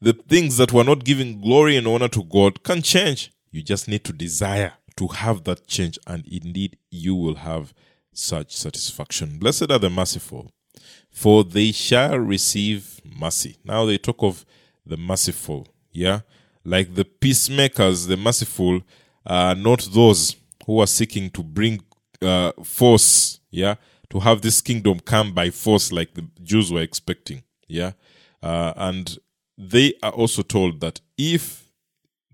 The 0.00 0.12
things 0.12 0.56
that 0.58 0.72
were 0.72 0.84
not 0.84 1.04
giving 1.04 1.40
glory 1.40 1.76
and 1.76 1.86
honor 1.86 2.08
to 2.08 2.22
God 2.24 2.62
can 2.62 2.82
change. 2.82 3.32
You 3.50 3.62
just 3.62 3.88
need 3.88 4.04
to 4.04 4.12
desire 4.12 4.74
to 4.96 5.08
have 5.08 5.44
that 5.44 5.66
change, 5.66 5.98
and 6.06 6.26
indeed 6.26 6.76
you 6.90 7.14
will 7.14 7.36
have 7.36 7.72
such 8.12 8.56
satisfaction. 8.56 9.38
Blessed 9.38 9.70
are 9.70 9.78
the 9.78 9.90
merciful, 9.90 10.52
for 11.10 11.44
they 11.44 11.72
shall 11.72 12.18
receive 12.18 13.00
mercy. 13.04 13.56
Now 13.64 13.84
they 13.84 13.98
talk 13.98 14.22
of 14.22 14.44
the 14.86 14.96
merciful, 14.96 15.68
yeah? 15.92 16.20
Like 16.64 16.94
the 16.94 17.04
peacemakers, 17.04 18.06
the 18.06 18.16
merciful 18.16 18.82
are 19.26 19.54
not 19.54 19.88
those 19.92 20.36
who 20.66 20.80
are 20.80 20.86
seeking 20.86 21.30
to 21.30 21.42
bring 21.42 21.82
uh, 22.22 22.52
force, 22.62 23.40
yeah, 23.50 23.76
to 24.10 24.20
have 24.20 24.42
this 24.42 24.60
kingdom 24.60 25.00
come 25.00 25.32
by 25.32 25.50
force 25.50 25.92
like 25.92 26.14
the 26.14 26.26
Jews 26.42 26.72
were 26.72 26.82
expecting. 26.82 27.42
Yeah. 27.68 27.92
Uh, 28.42 28.72
and 28.76 29.18
they 29.56 29.94
are 30.02 30.12
also 30.12 30.42
told 30.42 30.80
that 30.80 31.00
if 31.16 31.70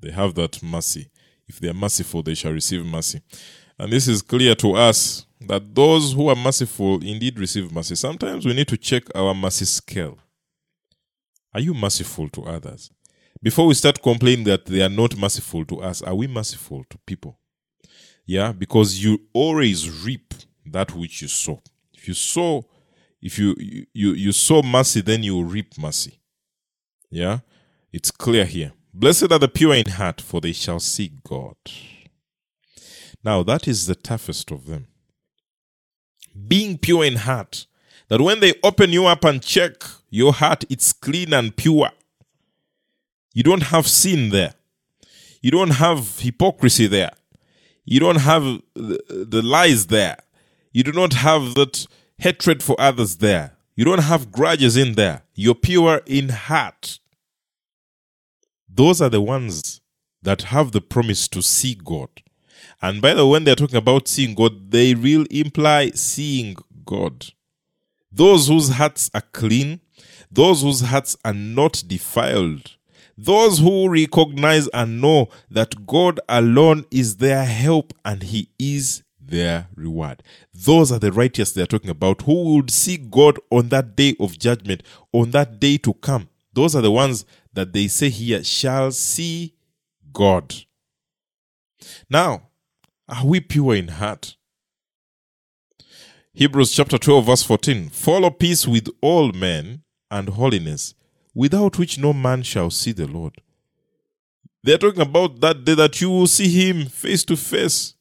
they 0.00 0.10
have 0.10 0.34
that 0.34 0.62
mercy, 0.62 1.10
if 1.48 1.60
they 1.60 1.68
are 1.68 1.74
merciful, 1.74 2.22
they 2.22 2.34
shall 2.34 2.52
receive 2.52 2.84
mercy. 2.84 3.20
And 3.78 3.92
this 3.92 4.08
is 4.08 4.22
clear 4.22 4.54
to 4.56 4.74
us 4.74 5.26
that 5.40 5.74
those 5.74 6.14
who 6.14 6.28
are 6.28 6.36
merciful 6.36 6.94
indeed 7.02 7.38
receive 7.38 7.72
mercy. 7.72 7.94
Sometimes 7.94 8.46
we 8.46 8.54
need 8.54 8.68
to 8.68 8.76
check 8.76 9.04
our 9.14 9.34
mercy 9.34 9.66
scale. 9.66 10.18
Are 11.52 11.60
you 11.60 11.74
merciful 11.74 12.28
to 12.30 12.44
others? 12.44 12.90
Before 13.42 13.66
we 13.66 13.74
start 13.74 14.02
complaining 14.02 14.44
that 14.44 14.66
they 14.66 14.82
are 14.82 14.88
not 14.88 15.16
merciful 15.16 15.64
to 15.66 15.80
us, 15.82 16.02
are 16.02 16.14
we 16.14 16.26
merciful 16.26 16.84
to 16.90 16.98
people? 17.06 17.38
Yeah, 18.24 18.52
because 18.52 19.02
you 19.02 19.20
always 19.32 20.04
reap 20.04 20.34
that 20.64 20.94
which 20.94 21.22
you 21.22 21.28
sow. 21.28 21.62
If 21.94 22.08
you 22.08 22.14
sow, 22.14 22.66
if 23.20 23.38
you 23.38 23.54
you 23.92 24.12
you 24.12 24.32
sow 24.32 24.62
mercy, 24.62 25.00
then 25.00 25.22
you 25.22 25.42
reap 25.42 25.78
mercy. 25.78 26.18
Yeah, 27.10 27.40
it's 27.92 28.10
clear 28.10 28.44
here. 28.44 28.72
Blessed 28.92 29.30
are 29.30 29.38
the 29.38 29.48
pure 29.48 29.74
in 29.74 29.86
heart, 29.86 30.20
for 30.20 30.40
they 30.40 30.52
shall 30.52 30.80
see 30.80 31.12
God. 31.28 31.56
Now, 33.26 33.42
that 33.42 33.66
is 33.66 33.88
the 33.88 33.96
toughest 33.96 34.52
of 34.52 34.66
them. 34.66 34.86
Being 36.46 36.78
pure 36.78 37.04
in 37.04 37.16
heart, 37.16 37.66
that 38.06 38.20
when 38.20 38.38
they 38.38 38.54
open 38.62 38.90
you 38.90 39.06
up 39.06 39.24
and 39.24 39.42
check 39.42 39.72
your 40.10 40.32
heart, 40.32 40.62
it's 40.70 40.92
clean 40.92 41.34
and 41.34 41.56
pure. 41.56 41.90
You 43.34 43.42
don't 43.42 43.64
have 43.74 43.88
sin 43.88 44.30
there. 44.30 44.54
You 45.42 45.50
don't 45.50 45.72
have 45.72 46.20
hypocrisy 46.20 46.86
there. 46.86 47.10
You 47.84 47.98
don't 47.98 48.20
have 48.20 48.44
the, 48.74 49.26
the 49.28 49.42
lies 49.42 49.88
there. 49.88 50.18
You 50.72 50.84
do 50.84 50.92
not 50.92 51.14
have 51.14 51.56
that 51.56 51.88
hatred 52.18 52.62
for 52.62 52.80
others 52.80 53.16
there. 53.16 53.56
You 53.74 53.84
don't 53.84 54.04
have 54.04 54.30
grudges 54.30 54.76
in 54.76 54.94
there. 54.94 55.22
You're 55.34 55.56
pure 55.56 56.00
in 56.06 56.28
heart. 56.28 57.00
Those 58.68 59.02
are 59.02 59.10
the 59.10 59.20
ones 59.20 59.80
that 60.22 60.42
have 60.42 60.70
the 60.70 60.80
promise 60.80 61.26
to 61.26 61.42
see 61.42 61.74
God. 61.74 62.22
And 62.82 63.00
by 63.00 63.14
the 63.14 63.24
way, 63.26 63.32
when 63.32 63.44
they're 63.44 63.54
talking 63.54 63.76
about 63.76 64.08
seeing 64.08 64.34
God, 64.34 64.70
they 64.70 64.94
will 64.94 65.26
imply 65.30 65.90
seeing 65.90 66.56
God. 66.84 67.26
Those 68.12 68.48
whose 68.48 68.70
hearts 68.70 69.10
are 69.14 69.22
clean, 69.32 69.80
those 70.30 70.62
whose 70.62 70.82
hearts 70.82 71.16
are 71.24 71.34
not 71.34 71.82
defiled, 71.86 72.76
those 73.16 73.58
who 73.58 73.88
recognize 73.88 74.68
and 74.68 75.00
know 75.00 75.28
that 75.50 75.86
God 75.86 76.20
alone 76.28 76.84
is 76.90 77.16
their 77.16 77.44
help 77.44 77.94
and 78.04 78.22
He 78.22 78.50
is 78.58 79.02
their 79.18 79.68
reward. 79.74 80.22
Those 80.52 80.92
are 80.92 80.98
the 80.98 81.12
righteous 81.12 81.52
they 81.52 81.62
are 81.62 81.66
talking 81.66 81.90
about 81.90 82.22
who 82.22 82.54
would 82.54 82.70
see 82.70 82.96
God 82.98 83.38
on 83.50 83.70
that 83.70 83.96
day 83.96 84.14
of 84.20 84.38
judgment, 84.38 84.82
on 85.12 85.30
that 85.32 85.58
day 85.58 85.78
to 85.78 85.94
come. 85.94 86.28
Those 86.52 86.76
are 86.76 86.82
the 86.82 86.90
ones 86.90 87.24
that 87.52 87.72
they 87.72 87.88
say 87.88 88.10
here 88.10 88.44
shall 88.44 88.92
see 88.92 89.54
God. 90.12 90.54
Now, 92.08 92.48
are 93.08 93.24
we 93.24 93.40
pure 93.40 93.74
in 93.74 93.88
heart? 93.88 94.36
Hebrews 96.32 96.72
chapter 96.72 96.98
12, 96.98 97.26
verse 97.26 97.42
14 97.42 97.88
Follow 97.90 98.30
peace 98.30 98.66
with 98.66 98.88
all 99.00 99.32
men 99.32 99.82
and 100.10 100.28
holiness, 100.30 100.94
without 101.34 101.78
which 101.78 101.98
no 101.98 102.12
man 102.12 102.42
shall 102.42 102.70
see 102.70 102.92
the 102.92 103.06
Lord. 103.06 103.40
They're 104.62 104.78
talking 104.78 105.02
about 105.02 105.40
that 105.40 105.64
day 105.64 105.74
that 105.74 106.00
you 106.00 106.10
will 106.10 106.26
see 106.26 106.48
him 106.48 106.86
face 106.86 107.24
to 107.26 107.36
face. 107.36 107.94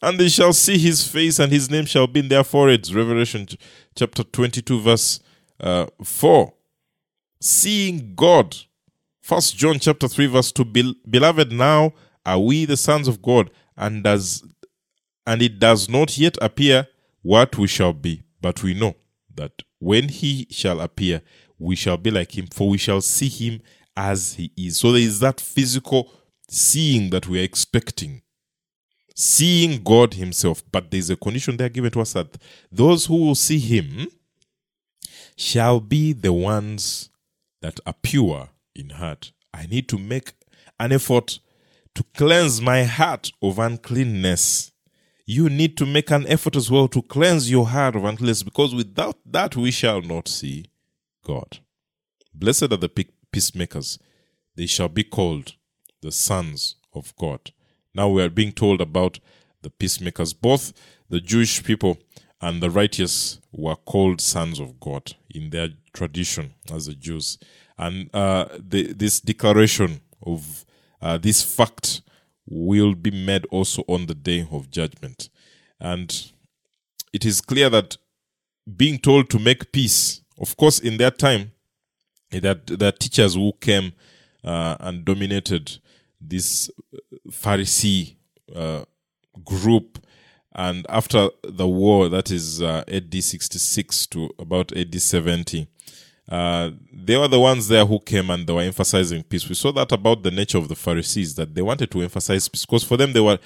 And 0.00 0.18
they 0.18 0.28
shall 0.28 0.52
see 0.52 0.78
his 0.78 1.06
face, 1.06 1.38
and 1.38 1.50
his 1.50 1.70
name 1.70 1.86
shall 1.86 2.06
be 2.06 2.20
in 2.20 2.28
their 2.28 2.44
foreheads. 2.44 2.94
Revelation 2.94 3.48
chapter 3.94 4.22
22, 4.22 4.80
verse 4.80 5.20
uh, 5.58 5.86
4. 6.02 6.52
Seeing 7.40 8.14
God. 8.14 8.56
First 9.20 9.56
John 9.56 9.78
chapter 9.78 10.06
3, 10.06 10.26
verse 10.26 10.52
2. 10.52 10.94
Beloved, 11.08 11.50
now 11.50 11.92
are 12.24 12.38
we 12.38 12.64
the 12.64 12.76
sons 12.76 13.08
of 13.08 13.22
God, 13.22 13.50
and 13.76 14.02
does 14.02 14.44
and 15.26 15.42
it 15.42 15.58
does 15.58 15.88
not 15.88 16.16
yet 16.16 16.38
appear 16.40 16.86
what 17.22 17.58
we 17.58 17.66
shall 17.66 17.92
be, 17.92 18.22
but 18.40 18.62
we 18.62 18.74
know 18.74 18.94
that 19.34 19.62
when 19.78 20.08
he 20.08 20.46
shall 20.50 20.80
appear, 20.80 21.22
we 21.58 21.74
shall 21.74 21.96
be 21.96 22.10
like 22.10 22.38
him, 22.38 22.46
for 22.46 22.68
we 22.68 22.78
shall 22.78 23.00
see 23.00 23.28
him 23.28 23.60
as 23.96 24.34
he 24.34 24.52
is. 24.56 24.76
So 24.76 24.92
there 24.92 25.00
is 25.00 25.20
that 25.20 25.40
physical 25.40 26.12
seeing 26.48 27.10
that 27.10 27.26
we 27.26 27.40
are 27.40 27.44
expecting. 27.44 28.22
Seeing 29.14 29.82
God 29.82 30.14
Himself. 30.14 30.62
But 30.70 30.90
there's 30.90 31.10
a 31.10 31.16
condition 31.16 31.56
there 31.56 31.68
given 31.68 31.90
to 31.92 32.00
us 32.00 32.12
that 32.12 32.36
those 32.70 33.06
who 33.06 33.16
will 33.16 33.34
see 33.34 33.58
Him 33.58 34.08
shall 35.36 35.80
be 35.80 36.12
the 36.12 36.32
ones 36.32 37.10
that 37.62 37.80
are 37.86 37.94
pure 38.02 38.50
in 38.74 38.90
heart. 38.90 39.32
I 39.54 39.66
need 39.66 39.88
to 39.88 39.98
make 39.98 40.34
an 40.78 40.92
effort 40.92 41.38
to 41.96 42.04
cleanse 42.14 42.60
my 42.60 42.84
heart 42.84 43.32
of 43.42 43.58
uncleanness. 43.58 44.70
You 45.24 45.48
need 45.48 45.76
to 45.78 45.86
make 45.86 46.10
an 46.10 46.26
effort 46.28 46.54
as 46.54 46.70
well 46.70 46.88
to 46.88 47.02
cleanse 47.02 47.50
your 47.50 47.66
heart 47.66 47.96
of 47.96 48.04
uncleanness 48.04 48.42
because 48.42 48.74
without 48.74 49.16
that 49.26 49.56
we 49.56 49.70
shall 49.70 50.02
not 50.02 50.28
see 50.28 50.66
God. 51.24 51.58
Blessed 52.32 52.64
are 52.64 52.76
the 52.76 53.06
peacemakers, 53.32 53.98
they 54.54 54.66
shall 54.66 54.88
be 54.88 55.02
called 55.02 55.54
the 56.02 56.12
sons 56.12 56.76
of 56.94 57.16
God. 57.16 57.52
Now 57.94 58.08
we 58.10 58.22
are 58.22 58.30
being 58.30 58.52
told 58.52 58.80
about 58.80 59.18
the 59.62 59.70
peacemakers. 59.70 60.34
Both 60.34 60.74
the 61.08 61.20
Jewish 61.20 61.64
people 61.64 61.98
and 62.42 62.62
the 62.62 62.70
righteous 62.70 63.40
were 63.52 63.76
called 63.76 64.20
sons 64.20 64.60
of 64.60 64.78
God 64.78 65.14
in 65.30 65.48
their 65.50 65.70
tradition 65.94 66.54
as 66.70 66.86
the 66.86 66.94
Jews. 66.94 67.38
And 67.78 68.14
uh, 68.14 68.48
the, 68.58 68.92
this 68.92 69.18
declaration 69.18 70.02
of 70.22 70.66
uh, 71.00 71.18
this 71.18 71.42
fact 71.42 72.02
will 72.48 72.94
be 72.94 73.10
made 73.10 73.44
also 73.46 73.82
on 73.88 74.06
the 74.06 74.14
day 74.14 74.46
of 74.50 74.70
judgment. 74.70 75.28
And 75.80 76.32
it 77.12 77.24
is 77.24 77.40
clear 77.40 77.68
that 77.70 77.96
being 78.76 78.98
told 78.98 79.30
to 79.30 79.38
make 79.38 79.72
peace, 79.72 80.22
of 80.38 80.56
course, 80.56 80.78
in 80.78 80.96
that 80.98 81.18
time, 81.18 81.52
that 82.30 82.66
the 82.66 82.92
teachers 82.92 83.34
who 83.34 83.52
came 83.60 83.92
uh, 84.44 84.76
and 84.80 85.04
dominated 85.04 85.78
this 86.20 86.70
Pharisee 87.30 88.16
uh, 88.54 88.84
group. 89.44 89.98
And 90.54 90.86
after 90.88 91.28
the 91.42 91.68
war, 91.68 92.08
that 92.08 92.30
is 92.30 92.62
uh, 92.62 92.84
AD 92.88 93.12
66 93.12 94.06
to 94.08 94.30
about 94.38 94.76
AD 94.76 95.00
70, 95.00 95.68
uh, 96.28 96.70
they 96.92 97.16
were 97.16 97.28
the 97.28 97.38
ones 97.38 97.68
there 97.68 97.86
who 97.86 98.00
came 98.00 98.30
and 98.30 98.46
they 98.46 98.52
were 98.52 98.62
emphasizing 98.62 99.22
peace. 99.22 99.48
We 99.48 99.54
saw 99.54 99.70
that 99.72 99.92
about 99.92 100.22
the 100.22 100.30
nature 100.30 100.58
of 100.58 100.68
the 100.68 100.74
Pharisees, 100.74 101.34
that 101.36 101.54
they 101.54 101.62
wanted 101.62 101.90
to 101.92 102.02
emphasize 102.02 102.48
peace 102.48 102.66
because 102.66 102.82
for 102.82 102.96
them 102.96 103.12
they 103.12 103.20
were 103.20 103.38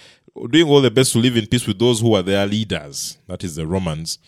doing 0.49 0.69
all 0.69 0.81
the 0.81 0.91
best 0.91 1.13
to 1.13 1.19
live 1.19 1.37
in 1.37 1.47
peace 1.47 1.67
with 1.67 1.79
those 1.79 2.01
who 2.01 2.11
were 2.11 2.23
their 2.23 2.47
leaders, 2.47 3.19
that 3.27 3.45
is 3.45 3.57
the 3.57 3.67
Romans 3.67 4.19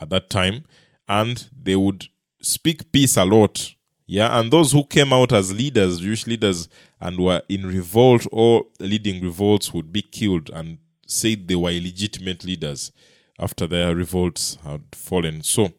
at 0.00 0.10
that 0.10 0.30
time, 0.30 0.64
and 1.08 1.48
they 1.60 1.76
would 1.76 2.06
speak 2.40 2.92
peace 2.92 3.16
a 3.16 3.24
lot. 3.24 3.72
Yeah, 4.08 4.38
and 4.38 4.52
those 4.52 4.70
who 4.70 4.84
came 4.84 5.12
out 5.12 5.32
as 5.32 5.52
leaders, 5.52 5.98
Jewish 5.98 6.28
leaders, 6.28 6.68
and 7.00 7.18
were 7.18 7.42
in 7.48 7.66
revolt 7.66 8.24
or 8.30 8.66
leading 8.78 9.20
revolts 9.20 9.74
would 9.74 9.92
be 9.92 10.02
killed 10.02 10.48
and 10.50 10.78
said 11.08 11.48
they 11.48 11.56
were 11.56 11.70
illegitimate 11.70 12.44
leaders 12.44 12.92
after 13.38 13.66
their 13.66 13.96
revolts 13.96 14.58
had 14.62 14.82
fallen. 14.92 15.42
So, 15.42 15.72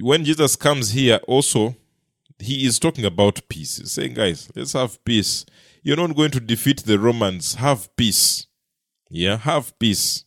when 0.00 0.24
Jesus 0.24 0.56
comes 0.56 0.90
here, 0.90 1.20
also, 1.26 1.74
he 2.38 2.66
is 2.66 2.78
talking 2.78 3.04
about 3.04 3.48
peace. 3.48 3.78
He's 3.78 3.92
saying, 3.92 4.14
guys, 4.14 4.50
let's 4.54 4.72
have 4.72 5.02
peace. 5.04 5.46
You're 5.82 5.96
not 5.96 6.16
going 6.16 6.32
to 6.32 6.40
defeat 6.40 6.82
the 6.84 6.98
Romans. 6.98 7.54
Have 7.54 7.94
peace. 7.96 8.46
Yeah, 9.08 9.36
have 9.36 9.78
peace. 9.78 10.24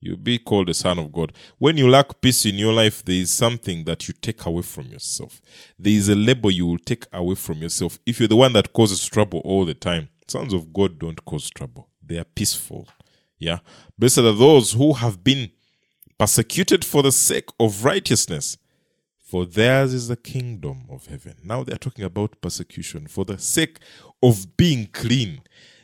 You'll 0.00 0.18
be 0.18 0.38
called 0.38 0.68
a 0.68 0.74
son 0.74 0.98
of 0.98 1.10
God. 1.12 1.32
When 1.56 1.78
you 1.78 1.88
lack 1.88 2.20
peace 2.20 2.44
in 2.44 2.56
your 2.56 2.74
life, 2.74 3.02
there 3.02 3.14
is 3.14 3.30
something 3.30 3.84
that 3.84 4.06
you 4.06 4.12
take 4.20 4.44
away 4.44 4.60
from 4.60 4.88
yourself. 4.88 5.40
There 5.78 5.94
is 5.94 6.10
a 6.10 6.14
label 6.14 6.50
you 6.50 6.66
will 6.66 6.78
take 6.78 7.06
away 7.10 7.36
from 7.36 7.62
yourself. 7.62 7.98
If 8.04 8.20
you're 8.20 8.28
the 8.28 8.36
one 8.36 8.52
that 8.52 8.74
causes 8.74 9.06
trouble 9.06 9.40
all 9.46 9.64
the 9.64 9.72
time, 9.72 10.10
sons 10.28 10.52
of 10.52 10.74
God 10.74 10.98
don't 10.98 11.24
cause 11.24 11.48
trouble. 11.48 11.88
They 12.02 12.18
are 12.18 12.24
peaceful. 12.24 12.86
Yeah. 13.38 13.60
Blessed 13.98 14.18
are 14.18 14.32
those 14.32 14.72
who 14.72 14.92
have 14.92 15.24
been 15.24 15.50
persecuted 16.18 16.84
for 16.84 17.02
the 17.02 17.12
sake 17.12 17.48
of 17.58 17.84
righteousness, 17.84 18.58
for 19.34 19.44
theirs 19.44 19.92
is 19.92 20.06
the 20.06 20.16
kingdom 20.16 20.84
of 20.88 21.06
heaven. 21.06 21.34
Now 21.42 21.64
they're 21.64 21.76
talking 21.76 22.04
about 22.04 22.40
persecution 22.40 23.08
for 23.08 23.24
the 23.24 23.36
sake 23.36 23.80
of 24.22 24.56
being 24.56 24.86
clean. 24.92 25.40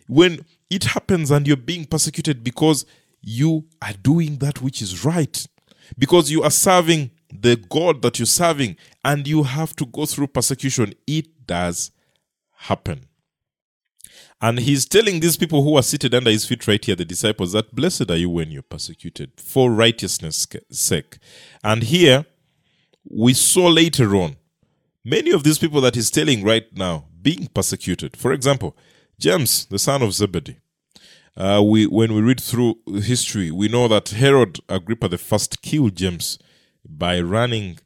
When 0.06 0.44
it 0.70 0.84
happens 0.84 1.32
and 1.32 1.48
you're 1.48 1.56
being 1.56 1.84
persecuted 1.84 2.44
because 2.44 2.86
you 3.20 3.64
are 3.82 3.94
doing 4.04 4.36
that 4.36 4.62
which 4.62 4.80
is 4.80 5.04
right, 5.04 5.44
because 5.98 6.30
you 6.30 6.44
are 6.44 6.50
serving 6.52 7.10
the 7.28 7.56
God 7.56 8.02
that 8.02 8.20
you're 8.20 8.26
serving 8.26 8.76
and 9.04 9.26
you 9.26 9.42
have 9.42 9.74
to 9.74 9.86
go 9.86 10.06
through 10.06 10.28
persecution, 10.28 10.94
it 11.08 11.44
does 11.48 11.90
happen. 12.52 13.08
And 14.40 14.60
he's 14.60 14.86
telling 14.86 15.18
these 15.18 15.36
people 15.36 15.64
who 15.64 15.76
are 15.76 15.82
seated 15.82 16.14
under 16.14 16.30
his 16.30 16.46
feet 16.46 16.68
right 16.68 16.84
here, 16.84 16.94
the 16.94 17.04
disciples, 17.04 17.50
that 17.50 17.74
blessed 17.74 18.12
are 18.12 18.16
you 18.16 18.30
when 18.30 18.52
you're 18.52 18.62
persecuted 18.62 19.32
for 19.38 19.72
righteousness' 19.72 20.46
sake. 20.70 21.18
And 21.64 21.82
here, 21.82 22.26
we 23.04 23.34
saw 23.34 23.66
later 23.66 24.14
on 24.16 24.36
many 25.04 25.30
of 25.30 25.44
these 25.44 25.58
people 25.58 25.80
that 25.80 25.94
he's 25.94 26.10
telling 26.10 26.44
right 26.44 26.66
now 26.76 27.06
being 27.20 27.48
persecuted. 27.48 28.16
For 28.16 28.32
example, 28.32 28.76
James, 29.18 29.66
the 29.66 29.78
son 29.78 30.02
of 30.02 30.14
Zebedee. 30.14 30.58
Uh, 31.36 31.62
we 31.64 31.86
when 31.86 32.12
we 32.12 32.20
read 32.20 32.40
through 32.40 32.76
history, 32.86 33.50
we 33.50 33.68
know 33.68 33.86
that 33.88 34.08
Herod 34.08 34.58
Agrippa 34.68 35.08
the 35.08 35.18
first 35.18 35.62
killed 35.62 35.94
James 35.96 36.38
by 36.86 37.20
running 37.20 37.78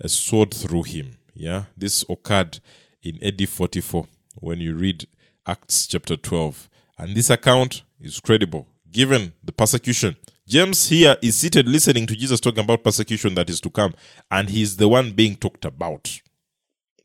a 0.00 0.08
sword 0.08 0.54
through 0.54 0.84
him. 0.84 1.18
Yeah, 1.34 1.64
this 1.76 2.04
occurred 2.08 2.60
in 3.02 3.22
AD 3.22 3.48
44 3.48 4.06
when 4.36 4.60
you 4.60 4.74
read 4.74 5.06
Acts 5.46 5.86
chapter 5.86 6.16
12. 6.16 6.68
And 6.98 7.16
this 7.16 7.30
account 7.30 7.82
is 8.00 8.20
credible 8.20 8.68
given 8.90 9.32
the 9.42 9.52
persecution. 9.52 10.16
James 10.46 10.88
here 10.88 11.16
is 11.22 11.36
seated 11.36 11.68
listening 11.68 12.06
to 12.06 12.16
Jesus 12.16 12.40
talking 12.40 12.64
about 12.64 12.82
persecution 12.82 13.34
that 13.36 13.48
is 13.48 13.60
to 13.60 13.70
come, 13.70 13.94
and 14.30 14.50
he's 14.50 14.76
the 14.76 14.88
one 14.88 15.12
being 15.12 15.36
talked 15.36 15.64
about. 15.64 16.20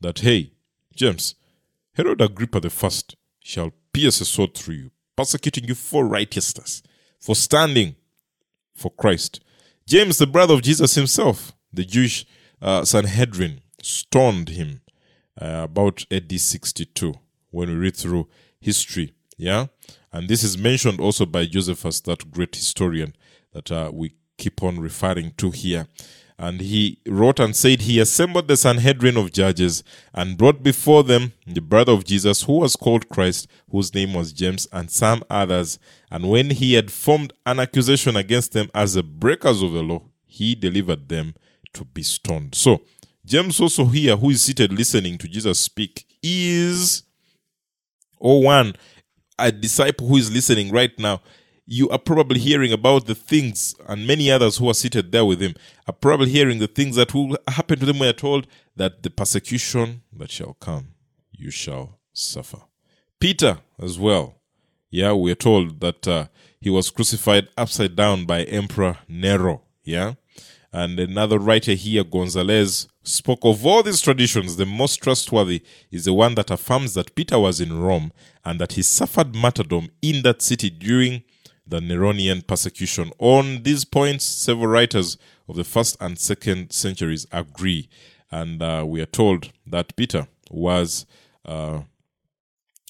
That, 0.00 0.18
hey, 0.18 0.52
James, 0.94 1.36
Herod 1.94 2.20
Agrippa 2.20 2.60
the 2.60 2.70
first 2.70 3.16
shall 3.40 3.72
pierce 3.92 4.20
a 4.20 4.24
sword 4.24 4.54
through 4.54 4.74
you, 4.74 4.90
persecuting 5.16 5.64
you 5.64 5.74
for 5.74 6.04
righteousness, 6.04 6.82
for 7.20 7.36
standing 7.36 7.94
for 8.74 8.90
Christ. 8.90 9.40
James, 9.86 10.18
the 10.18 10.26
brother 10.26 10.54
of 10.54 10.62
Jesus 10.62 10.96
himself, 10.96 11.52
the 11.72 11.84
Jewish 11.84 12.26
uh, 12.60 12.84
Sanhedrin, 12.84 13.60
stoned 13.80 14.50
him 14.50 14.80
uh, 15.40 15.62
about 15.64 16.04
AD 16.10 16.40
62 16.40 17.14
when 17.50 17.68
we 17.68 17.74
read 17.76 17.96
through 17.96 18.28
history. 18.60 19.14
Yeah. 19.36 19.66
And 20.12 20.28
this 20.28 20.42
is 20.42 20.58
mentioned 20.58 21.00
also 21.00 21.24
by 21.24 21.46
Josephus, 21.46 22.00
that 22.00 22.30
great 22.30 22.54
historian 22.54 23.14
that 23.58 23.72
uh, 23.72 23.90
we 23.92 24.12
keep 24.36 24.62
on 24.62 24.78
referring 24.78 25.32
to 25.32 25.50
here. 25.50 25.88
And 26.38 26.60
he 26.60 26.98
wrote 27.04 27.40
and 27.40 27.56
said, 27.56 27.80
He 27.82 27.98
assembled 27.98 28.46
the 28.46 28.56
Sanhedrin 28.56 29.16
of 29.16 29.32
judges 29.32 29.82
and 30.14 30.38
brought 30.38 30.62
before 30.62 31.02
them 31.02 31.32
the 31.44 31.60
brother 31.60 31.90
of 31.90 32.04
Jesus, 32.04 32.42
who 32.42 32.58
was 32.60 32.76
called 32.76 33.08
Christ, 33.08 33.48
whose 33.68 33.92
name 33.92 34.14
was 34.14 34.32
James, 34.32 34.68
and 34.72 34.88
some 34.88 35.24
others. 35.28 35.80
And 36.12 36.30
when 36.30 36.50
he 36.50 36.74
had 36.74 36.92
formed 36.92 37.32
an 37.44 37.58
accusation 37.58 38.14
against 38.14 38.52
them 38.52 38.70
as 38.72 38.94
the 38.94 39.02
breakers 39.02 39.62
of 39.62 39.72
the 39.72 39.82
law, 39.82 40.02
he 40.26 40.54
delivered 40.54 41.08
them 41.08 41.34
to 41.72 41.84
be 41.84 42.04
stoned. 42.04 42.54
So, 42.54 42.82
James 43.26 43.60
also 43.60 43.86
here, 43.86 44.16
who 44.16 44.30
is 44.30 44.42
seated 44.42 44.72
listening 44.72 45.18
to 45.18 45.26
Jesus 45.26 45.58
speak, 45.58 46.06
is, 46.22 47.02
or 48.18 48.44
one, 48.44 48.74
a 49.40 49.50
disciple 49.50 50.06
who 50.06 50.16
is 50.16 50.32
listening 50.32 50.70
right 50.70 50.96
now, 51.00 51.20
you 51.70 51.86
are 51.90 51.98
probably 51.98 52.40
hearing 52.40 52.72
about 52.72 53.04
the 53.04 53.14
things, 53.14 53.74
and 53.86 54.06
many 54.06 54.30
others 54.30 54.56
who 54.56 54.70
are 54.70 54.74
seated 54.74 55.12
there 55.12 55.26
with 55.26 55.38
him 55.38 55.54
are 55.86 55.92
probably 55.92 56.30
hearing 56.30 56.58
the 56.60 56.66
things 56.66 56.96
that 56.96 57.12
will 57.12 57.36
happen 57.46 57.78
to 57.78 57.84
them 57.84 57.98
when 57.98 58.08
are 58.08 58.14
told 58.14 58.46
that 58.74 59.02
the 59.02 59.10
persecution 59.10 60.00
that 60.10 60.30
shall 60.30 60.54
come, 60.54 60.88
you 61.30 61.50
shall 61.50 61.98
suffer. 62.14 62.62
Peter, 63.20 63.58
as 63.78 63.98
well, 63.98 64.36
yeah, 64.88 65.12
we 65.12 65.30
are 65.30 65.34
told 65.34 65.80
that 65.80 66.08
uh, 66.08 66.28
he 66.58 66.70
was 66.70 66.88
crucified 66.88 67.48
upside 67.58 67.94
down 67.94 68.24
by 68.24 68.44
Emperor 68.44 68.96
Nero, 69.06 69.60
yeah. 69.84 70.14
And 70.72 70.98
another 70.98 71.38
writer 71.38 71.72
here, 71.74 72.02
Gonzalez, 72.02 72.88
spoke 73.02 73.40
of 73.42 73.66
all 73.66 73.82
these 73.82 74.00
traditions. 74.00 74.56
The 74.56 74.66
most 74.66 75.02
trustworthy 75.02 75.62
is 75.90 76.06
the 76.06 76.14
one 76.14 76.34
that 76.36 76.50
affirms 76.50 76.94
that 76.94 77.14
Peter 77.14 77.38
was 77.38 77.60
in 77.60 77.78
Rome 77.78 78.12
and 78.42 78.58
that 78.58 78.72
he 78.72 78.82
suffered 78.82 79.34
martyrdom 79.34 79.90
in 80.00 80.22
that 80.22 80.40
city 80.40 80.70
during 80.70 81.24
the 81.68 81.80
Neronian 81.80 82.46
persecution. 82.46 83.12
On 83.18 83.62
these 83.62 83.84
points, 83.84 84.24
several 84.24 84.68
writers 84.68 85.18
of 85.48 85.56
the 85.56 85.64
first 85.64 85.96
and 86.00 86.18
second 86.18 86.72
centuries 86.72 87.26
agree. 87.30 87.88
And 88.30 88.62
uh, 88.62 88.84
we 88.86 89.00
are 89.00 89.06
told 89.06 89.50
that 89.66 89.96
Peter 89.96 90.28
was 90.50 91.06
uh, 91.44 91.82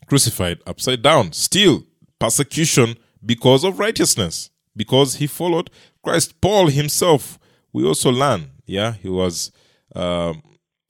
crucified 0.06 0.60
upside 0.66 1.02
down. 1.02 1.32
Still, 1.32 1.84
persecution 2.18 2.96
because 3.24 3.64
of 3.64 3.78
righteousness, 3.78 4.50
because 4.76 5.16
he 5.16 5.26
followed 5.26 5.70
Christ. 6.02 6.40
Paul 6.40 6.68
himself, 6.68 7.38
we 7.72 7.84
also 7.84 8.10
learn, 8.10 8.50
yeah, 8.66 8.92
he 8.94 9.08
was 9.08 9.52
uh, 9.94 10.34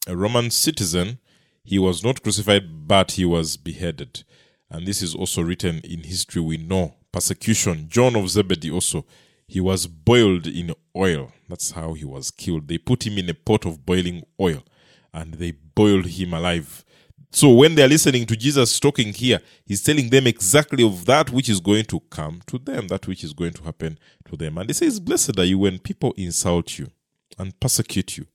a 0.07 0.17
Roman 0.17 0.51
citizen. 0.51 1.19
He 1.65 1.79
was 1.79 2.03
not 2.03 2.23
crucified, 2.23 2.89
but 2.89 3.13
he 3.13 3.25
was 3.25 3.57
beheaded. 3.57 4.25
And 4.71 4.87
this 4.87 5.03
is 5.03 5.15
also 5.15 5.43
written 5.43 5.79
in 5.79 6.05
history. 6.05 6.43
We 6.43 6.57
know 6.59 6.95
persecution. 7.13 7.87
John 7.89 8.17
of 8.17 8.29
Zebedee 8.29 8.71
also, 8.71 9.05
he 9.47 9.61
was 9.61 9.87
boiled 9.87 10.47
in 10.47 10.75
oil. 10.97 11.33
That's 11.49 11.71
how 11.71 11.95
he 11.95 12.05
was 12.05 12.31
killed. 12.31 12.69
They 12.69 12.79
put 12.79 13.07
him 13.07 13.19
in 13.19 13.31
a 13.31 13.35
pot 13.35 13.67
of 13.67 13.85
boiling 13.85 14.25
oil 14.41 14.63
and 15.13 15.35
they 15.35 15.53
boiled 15.53 16.07
him 16.07 16.35
alive. 16.35 16.85
So 17.31 17.53
when 17.53 17.75
they're 17.75 17.89
listening 17.89 18.25
to 18.27 18.37
Jesus 18.37 18.81
talking 18.81 19.13
here, 19.13 19.41
he's 19.67 19.83
telling 19.83 20.09
them 20.09 20.27
exactly 20.27 20.85
of 20.85 21.05
that 21.07 21.31
which 21.31 21.49
is 21.49 21.61
going 21.61 21.85
to 21.87 22.01
come 22.11 22.41
to 22.47 22.59
them, 22.59 22.89
that 22.89 23.07
which 23.07 23.23
is 23.23 23.33
going 23.35 23.53
to 23.53 23.65
happen 23.65 23.99
to 24.29 24.37
them. 24.37 24.59
And 24.59 24.69
he 24.69 24.75
says, 24.75 24.99
Blessed 24.99 25.39
are 25.39 25.45
you 25.45 25.59
when 25.59 25.79
people 25.79 26.15
insult 26.17 26.79
you 26.79 26.89
and 27.39 27.59
persecute 27.61 28.17
you 28.17 28.27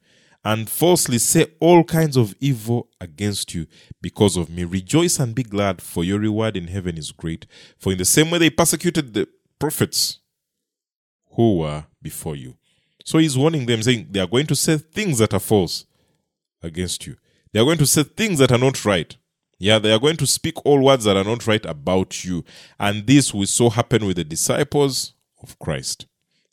and 0.46 0.70
falsely 0.70 1.18
say 1.18 1.48
all 1.60 1.84
kinds 1.84 2.18
of 2.18 2.36
evil 2.40 2.90
against 3.00 3.54
you 3.54 3.66
because 4.02 4.36
of 4.36 4.50
me. 4.50 4.64
Rejoice 4.64 5.20
and 5.20 5.34
be 5.34 5.44
glad, 5.44 5.82
for 5.82 6.04
your 6.04 6.20
reward 6.20 6.58
in 6.58 6.68
heaven 6.68 6.98
is 6.98 7.12
great. 7.12 7.46
For 7.78 7.92
in 7.92 7.98
the 7.98 8.06
same 8.06 8.30
way 8.30 8.40
they 8.40 8.50
persecuted 8.50 9.14
the 9.14 9.28
prophets 9.58 10.20
who 11.36 11.60
were 11.60 11.86
before 12.02 12.36
you. 12.36 12.58
So 13.06 13.18
he's 13.18 13.38
warning 13.38 13.66
them, 13.66 13.82
saying 13.82 14.08
they 14.12 14.20
are 14.20 14.28
going 14.28 14.48
to 14.48 14.56
say 14.56 14.78
things 14.78 15.18
that 15.20 15.34
are 15.34 15.40
false 15.40 15.86
against 16.62 17.08
you. 17.08 17.16
They 17.52 17.60
are 17.60 17.66
going 17.66 17.78
to 17.78 17.86
say 17.86 18.04
things 18.04 18.40
that 18.40 18.52
are 18.52 18.58
not 18.58 18.84
right. 18.86 19.16
Yeah, 19.60 19.80
they 19.80 19.94
are 19.94 20.00
going 20.00 20.18
to 20.18 20.28
speak 20.28 20.66
all 20.66 20.84
words 20.84 21.06
that 21.06 21.16
are 21.16 21.24
not 21.24 21.48
right 21.48 21.66
about 21.66 22.26
you. 22.26 22.44
And 22.80 23.08
this 23.08 23.34
will 23.34 23.46
so 23.46 23.70
happen 23.70 24.06
with 24.06 24.18
the 24.18 24.24
disciples 24.24 25.14
of 25.42 25.58
Christ. 25.60 26.06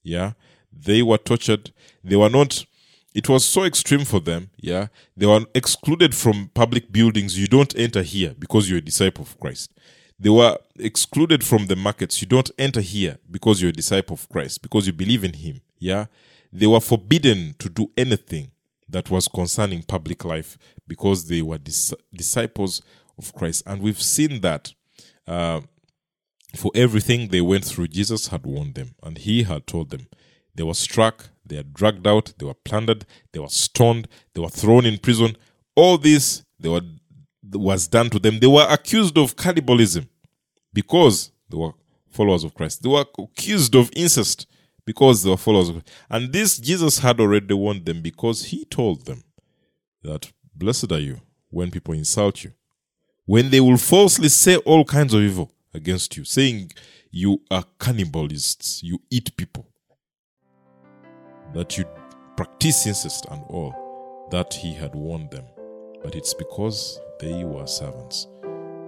Yeah, 0.03 0.33
they 0.73 1.03
were 1.03 1.19
tortured. 1.19 1.73
They 2.05 2.17
were 2.17 2.29
not 2.29 2.65
it 3.15 3.29
was 3.29 3.45
so 3.45 3.65
extreme 3.65 4.05
for 4.05 4.21
them. 4.21 4.51
Yeah. 4.57 4.89
They 5.17 5.27
were 5.27 5.45
excluded 5.55 6.15
from 6.15 6.51
public 6.55 6.93
buildings. 6.93 7.39
You 7.39 7.47
don't 7.47 7.77
enter 7.77 8.03
here 8.03 8.35
because 8.39 8.69
you're 8.69 8.79
a 8.79 8.83
disciple 8.83 9.25
of 9.25 9.39
Christ. 9.41 9.73
They 10.19 10.31
were 10.31 10.59
excluded 10.79 11.43
from 11.43 11.67
the 11.67 11.77
markets. 11.77 12.21
You 12.21 12.29
don't 12.29 12.51
enter 12.59 12.81
here 12.81 13.19
because 13.31 13.61
you're 13.61 13.71
a 13.71 13.73
disciple 13.73 14.15
of 14.15 14.29
Christ, 14.29 14.63
because 14.63 14.87
you 14.87 14.93
believe 14.93 15.25
in 15.25 15.33
Him. 15.33 15.63
Yeah. 15.79 16.07
They 16.53 16.67
were 16.67 16.81
forbidden 16.81 17.55
to 17.59 17.69
do 17.69 17.91
anything 17.97 18.51
that 18.89 19.11
was 19.11 19.29
concerning 19.29 19.83
public 19.83 20.25
life 20.25 20.59
because 20.87 21.29
they 21.29 21.43
were 21.43 21.59
dis- 21.59 21.95
disciples 22.13 22.83
of 23.17 23.33
Christ. 23.35 23.63
And 23.67 23.81
we've 23.81 24.03
seen 24.03 24.41
that 24.43 24.73
uh, 25.27 25.63
for 26.57 26.71
everything 26.75 27.29
they 27.29 27.41
went 27.41 27.65
through, 27.65 27.89
Jesus 27.89 28.29
had 28.29 28.45
warned 28.45 28.75
them 28.75 28.95
and 29.03 29.19
He 29.19 29.45
had 29.45 29.67
told 29.67 29.91
them. 29.91 30.07
They 30.61 30.65
were 30.65 30.75
struck, 30.75 31.31
they 31.47 31.57
are 31.57 31.63
dragged 31.63 32.07
out, 32.07 32.35
they 32.37 32.45
were 32.45 32.53
plundered, 32.53 33.07
they 33.33 33.41
were 33.41 33.49
stoned, 33.49 34.07
they 34.35 34.43
were 34.43 34.51
thrown 34.51 34.85
in 34.85 34.99
prison. 34.99 35.35
All 35.75 35.97
this 35.97 36.45
they 36.59 36.69
were 36.69 36.83
was 37.55 37.89
done 37.89 38.11
to 38.11 38.19
them. 38.19 38.41
They 38.41 38.47
were 38.47 38.67
accused 38.69 39.17
of 39.17 39.37
cannibalism 39.37 40.11
because 40.75 41.33
they 41.49 41.57
were 41.57 41.73
followers 42.11 42.45
of 42.45 42.53
Christ. 42.53 42.83
They 42.83 42.91
were 42.91 43.07
accused 43.19 43.75
of 43.75 43.89
incest 43.97 44.47
because 44.85 45.23
they 45.23 45.31
were 45.31 45.39
followers 45.39 45.71
of 45.71 45.77
Christ. 45.77 45.91
And 46.11 46.31
this 46.31 46.59
Jesus 46.59 46.99
had 46.99 47.21
already 47.21 47.55
warned 47.55 47.87
them 47.87 48.03
because 48.03 48.45
he 48.45 48.67
told 48.67 49.07
them 49.07 49.25
that 50.03 50.31
blessed 50.55 50.93
are 50.93 50.99
you 50.99 51.23
when 51.49 51.71
people 51.71 51.95
insult 51.95 52.45
you, 52.45 52.53
when 53.25 53.49
they 53.49 53.61
will 53.61 53.79
falsely 53.79 54.29
say 54.29 54.57
all 54.59 54.85
kinds 54.85 55.15
of 55.15 55.23
evil 55.23 55.55
against 55.73 56.19
you, 56.19 56.25
saying 56.25 56.71
you 57.11 57.41
are 57.51 57.65
cannibalists, 57.79 58.83
you 58.83 59.01
eat 59.11 59.35
people 59.39 59.70
that 61.55 61.77
you 61.77 61.85
practice 62.37 62.87
incest 62.87 63.27
and 63.31 63.43
all, 63.49 64.29
that 64.31 64.55
he 64.55 64.73
had 64.73 64.95
warned 64.95 65.31
them. 65.31 65.45
But 66.03 66.15
it's 66.15 66.35
because 66.35 67.01
they 67.19 67.45
were 67.45 67.67
servants 67.67 68.27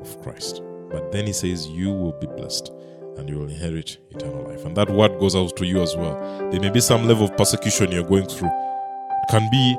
of 0.01 0.22
Christ. 0.22 0.62
But 0.90 1.12
then 1.12 1.27
he 1.27 1.33
says, 1.33 1.66
You 1.68 1.90
will 1.90 2.12
be 2.12 2.27
blessed 2.27 2.72
and 3.16 3.29
you 3.29 3.38
will 3.38 3.48
inherit 3.48 3.98
eternal 4.11 4.44
life. 4.44 4.64
And 4.64 4.77
that 4.77 4.88
word 4.90 5.18
goes 5.18 5.37
out 5.37 5.57
to 5.57 5.66
you 5.66 5.83
as 5.83 5.96
well. 5.96 6.48
There 6.51 6.61
may 6.61 6.70
be 6.70 6.81
some 6.81 7.07
level 7.07 7.27
of 7.27 7.37
persecution 7.37 7.92
you're 7.92 8.05
going 8.05 8.27
through. 8.27 8.48
It 8.48 9.29
can 9.31 9.48
be 9.51 9.75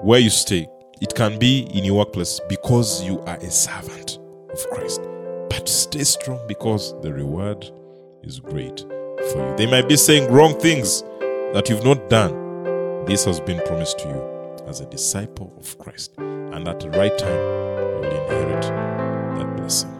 where 0.00 0.20
you 0.20 0.30
stay, 0.30 0.68
it 1.00 1.14
can 1.14 1.38
be 1.38 1.68
in 1.74 1.84
your 1.84 1.98
workplace 1.98 2.40
because 2.48 3.02
you 3.04 3.20
are 3.20 3.36
a 3.36 3.50
servant 3.50 4.18
of 4.50 4.70
Christ. 4.70 5.00
But 5.50 5.68
stay 5.68 6.04
strong 6.04 6.40
because 6.46 6.94
the 7.02 7.12
reward 7.12 7.70
is 8.22 8.40
great 8.40 8.80
for 9.32 9.50
you. 9.50 9.56
They 9.56 9.66
might 9.66 9.88
be 9.88 9.96
saying 9.96 10.30
wrong 10.30 10.58
things 10.60 11.02
that 11.54 11.68
you've 11.68 11.84
not 11.84 12.08
done, 12.08 13.04
this 13.06 13.24
has 13.24 13.40
been 13.40 13.60
promised 13.66 13.98
to 14.00 14.08
you 14.08 14.64
as 14.66 14.80
a 14.80 14.86
disciple 14.86 15.54
of 15.58 15.78
Christ. 15.78 16.12
And 16.18 16.68
at 16.68 16.80
the 16.80 16.90
right 16.90 17.16
time, 17.16 17.30
you 17.30 18.00
will 18.00 18.04
inherit 18.04 18.62
that 18.62 19.56
blessing. 19.56 19.94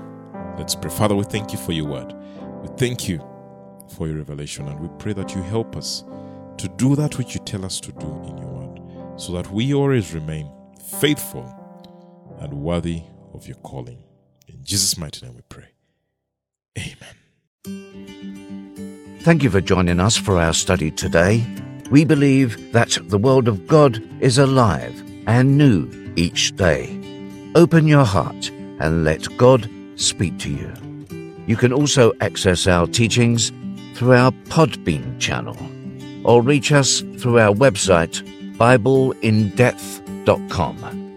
Let's 0.59 0.75
pray. 0.75 0.91
Father, 0.91 1.15
we 1.15 1.25
thank 1.25 1.53
you 1.53 1.59
for 1.59 1.73
your 1.73 1.87
word. 1.87 2.15
We 2.63 2.69
thank 2.77 3.09
you 3.09 3.19
for 3.97 4.07
your 4.07 4.17
revelation, 4.19 4.69
and 4.69 4.79
we 4.79 4.89
pray 4.99 5.15
that 5.15 5.35
you 5.35 5.43
help 5.43 5.75
us 5.77 6.05
to 6.59 6.69
do 6.77 6.95
that 6.97 7.17
which 7.17 7.35
you 7.35 7.41
tell 7.41 7.65
us 7.65 7.81
to 7.81 7.93
do 7.93 8.07
in 8.27 8.37
your 8.37 8.49
word, 8.49 8.81
so 9.21 9.33
that 9.33 9.51
we 9.51 9.73
always 9.73 10.13
remain 10.13 10.51
faithful 11.01 11.47
and 12.41 12.53
worthy 12.53 13.03
of 13.33 13.47
your 13.47 13.57
calling. 13.59 14.03
In 14.49 14.63
Jesus' 14.63 14.99
mighty 14.99 15.25
name 15.25 15.37
we 15.37 15.43
pray. 15.49 15.69
Amen. 16.77 18.48
Thank 19.29 19.43
you 19.43 19.51
for 19.51 19.61
joining 19.61 20.01
us 20.01 20.17
for 20.17 20.41
our 20.41 20.55
study 20.55 20.91
today. 20.91 21.45
We 21.91 22.07
believe 22.07 22.73
that 22.73 22.97
the 23.09 23.19
Word 23.19 23.47
of 23.47 23.67
God 23.67 24.03
is 24.23 24.39
alive 24.39 25.05
and 25.27 25.59
new 25.59 25.87
each 26.17 26.57
day. 26.57 26.99
Open 27.55 27.87
your 27.87 28.07
heart 28.07 28.49
and 28.81 29.05
let 29.05 29.29
God 29.37 29.69
speak 29.97 30.39
to 30.39 30.51
you. 30.51 30.73
You 31.47 31.57
can 31.57 31.75
also 31.75 32.15
access 32.23 32.67
our 32.67 32.87
teachings 32.87 33.53
through 33.93 34.15
our 34.15 34.33
Podbean 34.49 35.21
channel 35.21 35.59
or 36.25 36.41
reach 36.41 36.73
us 36.73 37.03
through 37.19 37.39
our 37.39 37.53
website, 37.53 38.23
BibleInDepth.com. 38.57 41.08